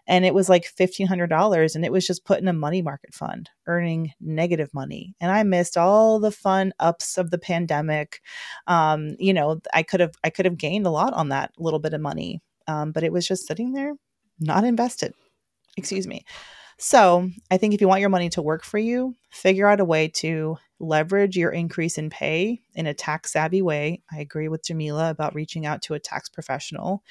And 0.07 0.25
it 0.25 0.33
was 0.33 0.49
like 0.49 0.63
$1,500 0.63 1.75
and 1.75 1.85
it 1.85 1.91
was 1.91 2.07
just 2.07 2.25
put 2.25 2.39
in 2.39 2.47
a 2.47 2.53
money 2.53 2.81
market 2.81 3.13
fund, 3.13 3.49
earning 3.67 4.13
negative 4.19 4.73
money. 4.73 5.15
And 5.19 5.31
I 5.31 5.43
missed 5.43 5.77
all 5.77 6.19
the 6.19 6.31
fun 6.31 6.73
ups 6.79 7.17
of 7.17 7.29
the 7.29 7.37
pandemic. 7.37 8.21
Um, 8.65 9.15
you 9.19 9.33
know, 9.33 9.61
I 9.73 9.83
could 9.83 9.99
have, 9.99 10.15
I 10.23 10.29
could 10.29 10.45
have 10.45 10.57
gained 10.57 10.87
a 10.87 10.91
lot 10.91 11.13
on 11.13 11.29
that 11.29 11.51
little 11.59 11.79
bit 11.79 11.93
of 11.93 12.01
money. 12.01 12.41
Um, 12.67 12.91
but 12.91 13.03
it 13.03 13.11
was 13.11 13.27
just 13.27 13.45
sitting 13.45 13.73
there, 13.73 13.93
not 14.39 14.63
invested. 14.63 15.13
Excuse 15.77 16.07
me. 16.07 16.25
So 16.77 17.29
I 17.49 17.57
think 17.57 17.73
if 17.73 17.81
you 17.81 17.87
want 17.87 18.01
your 18.01 18.09
money 18.09 18.29
to 18.29 18.41
work 18.41 18.63
for 18.63 18.77
you, 18.77 19.15
figure 19.31 19.67
out 19.67 19.79
a 19.79 19.85
way 19.85 20.09
to 20.15 20.57
leverage 20.79 21.37
your 21.37 21.51
increase 21.51 21.97
in 21.97 22.09
pay 22.09 22.61
in 22.73 22.85
a 22.85 22.93
tax 22.93 23.31
savvy 23.31 23.61
way. 23.61 24.01
I 24.11 24.19
agree 24.19 24.49
with 24.49 24.65
Jamila 24.65 25.09
about 25.09 25.35
reaching 25.35 25.65
out 25.65 25.81
to 25.83 25.93
a 25.93 25.99
tax 25.99 26.27
professional. 26.27 27.01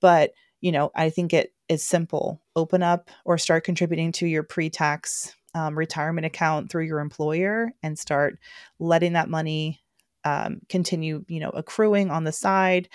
But, 0.00 0.32
you 0.60 0.70
know, 0.70 0.92
I 0.94 1.10
think 1.10 1.32
it 1.32 1.52
is 1.68 1.84
simple. 1.84 2.40
Open 2.54 2.82
up 2.82 3.10
or 3.24 3.36
start 3.36 3.64
contributing 3.64 4.12
to 4.12 4.26
your 4.26 4.44
pre 4.44 4.70
tax 4.70 5.34
um, 5.54 5.76
retirement 5.76 6.26
account 6.26 6.70
through 6.70 6.84
your 6.84 7.00
employer 7.00 7.72
and 7.82 7.98
start 7.98 8.38
letting 8.78 9.14
that 9.14 9.28
money 9.28 9.80
um, 10.24 10.60
continue, 10.68 11.24
you 11.28 11.40
know, 11.40 11.50
accruing 11.50 12.10
on 12.10 12.24
the 12.24 12.32
side 12.32 12.88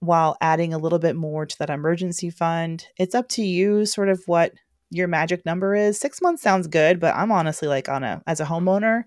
while 0.00 0.36
adding 0.40 0.74
a 0.74 0.78
little 0.78 0.98
bit 0.98 1.16
more 1.16 1.46
to 1.46 1.58
that 1.60 1.70
emergency 1.70 2.28
fund. 2.28 2.86
It's 2.98 3.14
up 3.14 3.28
to 3.30 3.42
you, 3.42 3.86
sort 3.86 4.08
of 4.08 4.22
what 4.26 4.52
your 4.92 5.08
magic 5.08 5.44
number 5.44 5.74
is. 5.74 5.98
Six 5.98 6.20
months 6.22 6.42
sounds 6.42 6.66
good, 6.66 7.00
but 7.00 7.14
I'm 7.14 7.32
honestly 7.32 7.68
like 7.68 7.88
on 7.88 8.04
a 8.04 8.22
as 8.26 8.40
a 8.40 8.44
homeowner, 8.44 9.02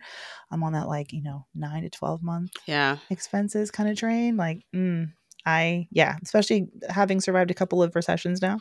I'm 0.51 0.63
on 0.63 0.73
that 0.73 0.87
like 0.87 1.13
you 1.13 1.23
know 1.23 1.45
nine 1.53 1.83
to 1.83 1.89
twelve 1.89 2.21
month 2.23 2.51
yeah 2.67 2.97
expenses 3.09 3.71
kind 3.71 3.89
of 3.89 3.97
train. 3.97 4.37
Like, 4.37 4.65
mm, 4.75 5.11
I 5.45 5.87
yeah, 5.91 6.17
especially 6.23 6.67
having 6.89 7.21
survived 7.21 7.51
a 7.51 7.55
couple 7.55 7.81
of 7.81 7.95
recessions 7.95 8.41
now. 8.41 8.59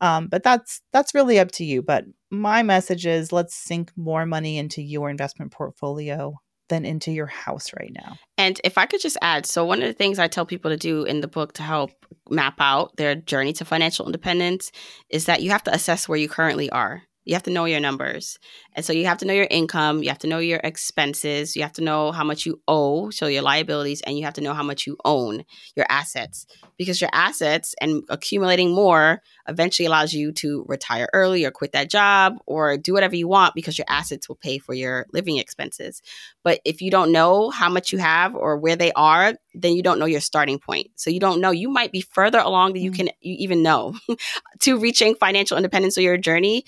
Um, 0.00 0.28
but 0.28 0.42
that's 0.42 0.80
that's 0.92 1.14
really 1.14 1.38
up 1.38 1.50
to 1.52 1.64
you. 1.64 1.82
But 1.82 2.04
my 2.30 2.62
message 2.62 3.06
is 3.06 3.32
let's 3.32 3.54
sink 3.54 3.92
more 3.96 4.26
money 4.26 4.58
into 4.58 4.82
your 4.82 5.10
investment 5.10 5.52
portfolio 5.52 6.34
than 6.68 6.84
into 6.84 7.10
your 7.10 7.26
house 7.26 7.72
right 7.78 7.92
now. 7.94 8.18
And 8.36 8.60
if 8.64 8.78
I 8.78 8.86
could 8.86 9.00
just 9.00 9.18
add, 9.22 9.46
so 9.46 9.64
one 9.64 9.82
of 9.82 9.88
the 9.88 9.94
things 9.94 10.18
I 10.18 10.28
tell 10.28 10.46
people 10.46 10.70
to 10.70 10.76
do 10.76 11.04
in 11.04 11.20
the 11.20 11.28
book 11.28 11.54
to 11.54 11.62
help 11.62 11.90
map 12.30 12.56
out 12.58 12.96
their 12.96 13.14
journey 13.14 13.52
to 13.54 13.64
financial 13.64 14.06
independence 14.06 14.70
is 15.10 15.26
that 15.26 15.42
you 15.42 15.50
have 15.50 15.64
to 15.64 15.74
assess 15.74 16.08
where 16.08 16.18
you 16.18 16.28
currently 16.28 16.70
are. 16.70 17.02
You 17.24 17.34
have 17.34 17.42
to 17.42 17.50
know 17.50 17.66
your 17.66 17.80
numbers. 17.80 18.38
And 18.74 18.82
so 18.82 18.94
you 18.94 19.04
have 19.04 19.18
to 19.18 19.26
know 19.26 19.34
your 19.34 19.48
income, 19.50 20.02
you 20.02 20.08
have 20.08 20.20
to 20.20 20.26
know 20.26 20.38
your 20.38 20.60
expenses, 20.64 21.56
you 21.56 21.62
have 21.62 21.74
to 21.74 21.84
know 21.84 22.10
how 22.10 22.24
much 22.24 22.46
you 22.46 22.62
owe, 22.66 23.10
so 23.10 23.26
your 23.26 23.42
liabilities, 23.42 24.00
and 24.00 24.16
you 24.16 24.24
have 24.24 24.32
to 24.34 24.40
know 24.40 24.54
how 24.54 24.62
much 24.62 24.86
you 24.86 24.96
own, 25.04 25.44
your 25.76 25.84
assets. 25.90 26.46
Because 26.78 27.02
your 27.02 27.10
assets 27.12 27.74
and 27.82 28.02
accumulating 28.08 28.74
more 28.74 29.20
eventually 29.48 29.86
allows 29.86 30.12
you 30.12 30.32
to 30.32 30.64
retire 30.68 31.08
early 31.12 31.44
or 31.44 31.50
quit 31.50 31.72
that 31.72 31.90
job 31.90 32.38
or 32.46 32.76
do 32.76 32.92
whatever 32.92 33.16
you 33.16 33.26
want 33.26 33.54
because 33.54 33.78
your 33.78 33.86
assets 33.88 34.28
will 34.28 34.36
pay 34.36 34.58
for 34.58 34.74
your 34.74 35.06
living 35.12 35.38
expenses. 35.38 36.02
But 36.44 36.60
if 36.64 36.82
you 36.82 36.90
don't 36.90 37.12
know 37.12 37.50
how 37.50 37.68
much 37.68 37.92
you 37.92 37.98
have 37.98 38.34
or 38.34 38.56
where 38.56 38.76
they 38.76 38.92
are, 38.92 39.34
then 39.54 39.74
you 39.74 39.82
don't 39.82 39.98
know 39.98 40.06
your 40.06 40.20
starting 40.20 40.58
point. 40.58 40.90
So 40.96 41.10
you 41.10 41.20
don't 41.20 41.40
know. 41.40 41.50
You 41.50 41.70
might 41.70 41.92
be 41.92 42.02
further 42.02 42.38
along 42.38 42.74
than 42.74 42.82
you 42.82 42.92
mm. 42.92 42.96
can 42.96 43.06
you 43.20 43.36
even 43.38 43.62
know 43.62 43.96
to 44.60 44.78
reaching 44.78 45.14
financial 45.14 45.56
independence 45.56 45.96
or 45.96 46.02
your 46.02 46.18
journey, 46.18 46.64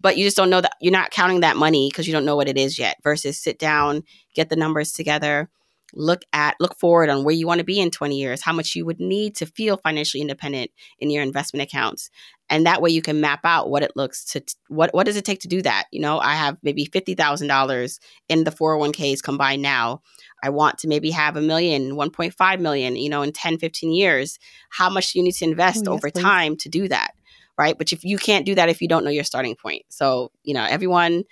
but 0.00 0.16
you 0.16 0.24
just 0.24 0.36
don't 0.36 0.50
know 0.50 0.60
that 0.60 0.76
you're 0.80 0.92
not 0.92 1.10
counting 1.10 1.40
that 1.40 1.56
money 1.56 1.88
because 1.90 2.06
you 2.06 2.12
don't 2.12 2.24
know 2.24 2.36
what 2.36 2.48
it 2.48 2.58
is 2.58 2.78
yet 2.78 2.96
versus 3.02 3.38
sit 3.38 3.58
down, 3.58 4.02
get 4.34 4.48
the 4.48 4.56
numbers 4.56 4.92
together 4.92 5.48
look 5.96 6.22
at 6.32 6.56
look 6.60 6.76
forward 6.78 7.08
on 7.08 7.24
where 7.24 7.34
you 7.34 7.46
want 7.46 7.58
to 7.58 7.64
be 7.64 7.80
in 7.80 7.90
20 7.90 8.18
years 8.18 8.42
how 8.42 8.52
much 8.52 8.74
you 8.74 8.84
would 8.84 9.00
need 9.00 9.34
to 9.36 9.46
feel 9.46 9.76
financially 9.76 10.20
independent 10.20 10.70
in 10.98 11.10
your 11.10 11.22
investment 11.22 11.62
accounts. 11.62 12.10
And 12.50 12.66
that 12.66 12.82
way 12.82 12.90
you 12.90 13.00
can 13.00 13.20
map 13.20 13.40
out 13.44 13.70
what 13.70 13.82
it 13.82 13.92
looks 13.96 14.24
to 14.32 14.42
what 14.68 14.92
what 14.92 15.06
does 15.06 15.16
it 15.16 15.24
take 15.24 15.40
to 15.40 15.48
do 15.48 15.62
that? 15.62 15.84
You 15.92 16.00
know 16.00 16.18
i 16.18 16.34
have 16.34 16.58
maybe 16.62 16.86
$50000 16.86 17.98
in 18.28 18.44
the 18.44 18.50
401ks 18.50 19.22
combined 19.22 19.62
now. 19.62 20.02
I 20.42 20.50
want 20.50 20.78
to 20.78 20.88
maybe 20.88 21.10
have 21.10 21.36
a 21.36 21.40
million 21.40 21.92
1.5 21.92 22.60
million 22.60 22.96
you 22.96 23.08
know 23.08 23.22
in 23.22 23.32
10 23.32 23.58
15 23.58 23.92
years. 23.92 24.38
How 24.70 24.90
much 24.90 25.12
do 25.12 25.18
you 25.18 25.24
need 25.24 25.32
to 25.36 25.44
invest 25.44 25.84
Oh, 25.86 25.92
yes, 25.92 25.98
over 25.98 26.10
please. 26.10 26.22
time 26.22 26.56
to 26.58 26.68
do 26.68 26.88
that 26.88 27.12
right? 27.56 27.78
But 27.78 27.92
if 27.92 28.02
you 28.04 28.18
can't 28.18 28.44
do 28.44 28.56
that 28.56 28.68
if 28.68 28.82
you 28.82 28.88
don't 28.88 29.04
know 29.04 29.10
your 29.10 29.22
starting 29.24 29.54
point. 29.56 29.82
So 29.88 30.30
you 30.42 30.54
know 30.54 30.64
everyone 30.64 31.22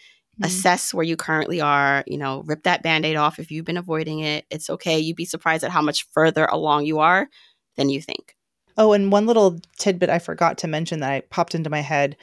Mhm. 0.43 0.47
assess 0.47 0.93
where 0.95 1.05
you 1.05 1.17
currently 1.17 1.61
are 1.61 2.05
you 2.07 2.19
know 2.19 2.43
rip 2.47 2.63
that 2.65 2.83
band-aid 2.83 3.17
off 3.17 3.39
if 3.39 3.51
you've 3.51 3.65
been 3.65 3.77
avoiding 3.77 4.21
it 4.21 4.45
it's 4.51 4.69
okay 4.71 4.99
you'd 4.99 5.17
be 5.17 5.25
surprised 5.25 5.65
at 5.65 5.71
how 5.71 5.83
much 5.83 6.07
further 6.13 6.47
along 6.47 6.85
you 6.87 6.99
are 7.01 7.29
than 7.77 7.89
you 7.89 8.01
think 8.01 8.37
Oh, 8.79 8.93
and 8.95 9.13
one 9.13 9.27
little 9.27 9.61
tidbit 9.79 10.09
I 10.11 10.19
forgot 10.19 10.59
to 10.59 10.67
mention 10.69 11.01
that 11.01 11.13
I 11.13 11.21
popped 11.31 11.55
into 11.55 11.69
my 11.71 11.81
head. 11.81 12.17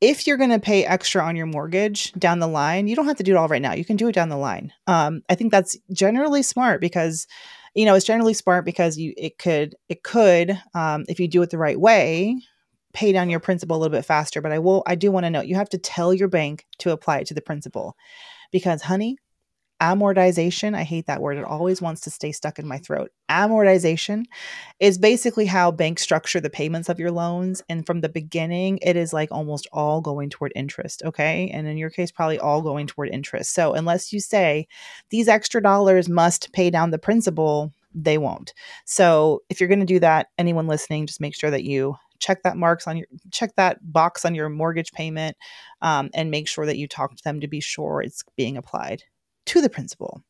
If 0.00 0.26
you're 0.26 0.36
going 0.38 0.50
to 0.50 0.58
pay 0.60 0.84
extra 0.84 1.22
on 1.22 1.36
your 1.36 1.46
mortgage 1.46 2.12
down 2.14 2.38
the 2.38 2.46
line, 2.48 2.88
you 2.88 2.96
don't 2.96 3.06
have 3.06 3.18
to 3.18 3.22
do 3.22 3.32
it 3.32 3.36
all 3.36 3.48
right 3.48 3.62
now. 3.62 3.74
You 3.74 3.84
can 3.84 3.96
do 3.96 4.08
it 4.08 4.14
down 4.14 4.30
the 4.30 4.36
line. 4.36 4.72
Um, 4.86 5.22
I 5.28 5.34
think 5.34 5.52
that's 5.52 5.76
generally 5.92 6.42
smart 6.42 6.80
because, 6.80 7.26
you 7.74 7.84
know, 7.84 7.94
it's 7.94 8.06
generally 8.06 8.34
smart 8.34 8.64
because 8.64 8.98
you 8.98 9.14
it 9.16 9.38
could 9.38 9.74
it 9.88 10.02
could 10.02 10.58
um, 10.74 11.04
if 11.08 11.20
you 11.20 11.28
do 11.28 11.42
it 11.42 11.50
the 11.50 11.58
right 11.58 11.78
way, 11.80 12.40
pay 12.92 13.12
down 13.12 13.30
your 13.30 13.40
principal 13.40 13.76
a 13.76 13.78
little 13.78 13.96
bit 13.96 14.04
faster. 14.04 14.40
But 14.40 14.52
I 14.52 14.58
will 14.58 14.82
I 14.86 14.94
do 14.94 15.10
want 15.10 15.24
to 15.24 15.30
note 15.30 15.46
you 15.46 15.56
have 15.56 15.70
to 15.70 15.78
tell 15.78 16.12
your 16.14 16.28
bank 16.28 16.66
to 16.78 16.90
apply 16.90 17.18
it 17.18 17.26
to 17.28 17.34
the 17.34 17.42
principal. 17.42 17.96
Because, 18.52 18.82
honey, 18.82 19.16
amortization 19.80 20.74
i 20.74 20.82
hate 20.82 21.06
that 21.06 21.22
word 21.22 21.38
it 21.38 21.44
always 21.44 21.80
wants 21.80 22.02
to 22.02 22.10
stay 22.10 22.32
stuck 22.32 22.58
in 22.58 22.68
my 22.68 22.78
throat. 22.78 23.10
Amortization 23.30 24.24
is 24.78 24.98
basically 24.98 25.46
how 25.46 25.70
banks 25.70 26.02
structure 26.02 26.40
the 26.40 26.50
payments 26.50 26.88
of 26.88 26.98
your 26.98 27.10
loans 27.10 27.62
and 27.68 27.86
from 27.86 28.02
the 28.02 28.08
beginning 28.08 28.78
it 28.82 28.96
is 28.96 29.12
like 29.12 29.30
almost 29.32 29.66
all 29.72 30.00
going 30.00 30.28
toward 30.28 30.52
interest 30.54 31.02
okay? 31.04 31.50
And 31.52 31.66
in 31.66 31.78
your 31.78 31.90
case 31.90 32.10
probably 32.10 32.38
all 32.38 32.60
going 32.60 32.86
toward 32.86 33.08
interest. 33.08 33.54
So 33.54 33.72
unless 33.72 34.12
you 34.12 34.20
say 34.20 34.68
these 35.08 35.28
extra 35.28 35.62
dollars 35.62 36.08
must 36.08 36.52
pay 36.52 36.68
down 36.68 36.90
the 36.90 36.98
principal 36.98 37.72
they 37.94 38.18
won't. 38.18 38.52
So 38.84 39.42
if 39.48 39.60
you're 39.60 39.68
going 39.68 39.80
to 39.80 39.86
do 39.86 40.00
that 40.00 40.28
anyone 40.36 40.66
listening 40.66 41.06
just 41.06 41.22
make 41.22 41.34
sure 41.34 41.50
that 41.50 41.64
you 41.64 41.96
check 42.20 42.42
that 42.42 42.56
marks 42.56 42.86
on 42.86 42.96
your 42.96 43.06
check 43.30 43.54
that 43.56 43.78
box 43.92 44.24
on 44.24 44.34
your 44.34 44.48
mortgage 44.48 44.92
payment 44.92 45.36
um, 45.82 46.10
and 46.14 46.30
make 46.30 46.46
sure 46.46 46.66
that 46.66 46.78
you 46.78 46.86
talk 46.86 47.16
to 47.16 47.24
them 47.24 47.40
to 47.40 47.48
be 47.48 47.60
sure 47.60 48.00
it's 48.00 48.22
being 48.36 48.56
applied 48.56 49.02
to 49.46 49.60
the 49.60 49.70
principal. 49.70 50.22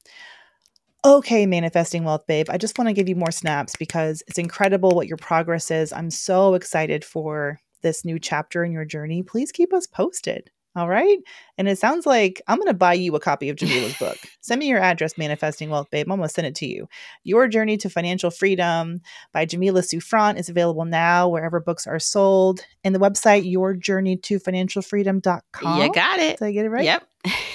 Okay, 1.05 1.47
manifesting 1.47 2.05
wealth, 2.05 2.27
babe. 2.27 2.49
I 2.51 2.59
just 2.59 2.79
want 2.79 2.89
to 2.89 2.93
give 2.93 3.09
you 3.09 3.17
more 3.17 3.31
snaps 3.31 3.75
because 3.77 4.23
it's 4.29 4.37
incredible 4.39 4.91
what 4.91 5.07
your 5.07 5.17
progress 5.17 5.71
is. 5.71 5.93
I'm 5.93 6.11
so 6.11 6.55
excited 6.55 7.05
for 7.05 7.59
this 7.81 8.05
new 8.05 8.19
chapter 8.19 8.65
in 8.65 8.73
your 8.73 8.85
journey. 8.85 9.23
Please 9.23 9.51
keep 9.51 9.73
us 9.73 9.87
posted. 9.87 10.51
All 10.77 10.89
right. 10.89 11.19
And 11.59 11.69
it 11.69 11.79
sounds 11.79 12.07
like 12.07 12.41
I'm 12.47 12.59
going 12.59 12.69
to 12.69 12.75
buy 12.75 12.93
you 12.95 13.13
a 13.17 13.21
copy 13.21 13.49
of 13.49 13.57
Jamila's 13.57 13.95
book. 13.99 14.17
Send 14.41 14.61
me 14.61 14.69
your 14.69 14.79
address, 14.79 15.19
Manifesting 15.19 15.69
Wealth, 15.69 15.91
babe. 15.91 16.07
I'm 16.09 16.19
going 16.19 16.29
to 16.29 16.33
send 16.33 16.47
it 16.47 16.55
to 16.57 16.67
you. 16.67 16.89
Your 17.25 17.49
Journey 17.49 17.77
to 17.79 17.91
Financial 17.91 18.31
Freedom 18.31 19.01
by 19.33 19.47
Jamila 19.47 19.83
Souffrant 19.83 20.39
is 20.39 20.49
available 20.49 20.85
now 20.85 21.29
wherever 21.29 21.59
books 21.59 21.89
are 21.89 21.99
sold. 21.99 22.61
And 22.85 22.95
the 22.95 23.01
website, 23.01 23.53
yourjourneytofinancialfreedom.com. 23.53 25.81
you 25.81 25.93
got 25.93 26.21
it 26.21 26.39
Did 26.39 26.45
I 26.47 26.53
get 26.53 26.67
it 26.67 26.71
right? 26.71 26.85
yep 26.85 27.03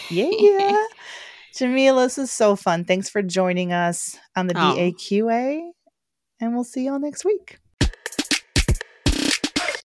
Yeah. 0.10 0.86
Jamila, 1.56 2.04
this 2.04 2.18
is 2.18 2.32
so 2.32 2.58
fun. 2.58 2.84
Thanks 2.84 3.08
for 3.10 3.22
joining 3.22 3.72
us 3.72 4.18
on 4.36 4.48
the 4.48 4.56
Oh. 4.58 4.76
BAQA. 4.76 5.70
And 6.42 6.54
we'll 6.54 6.66
see 6.66 6.84
y'all 6.86 7.00
next 7.00 7.24
week. 7.24 7.60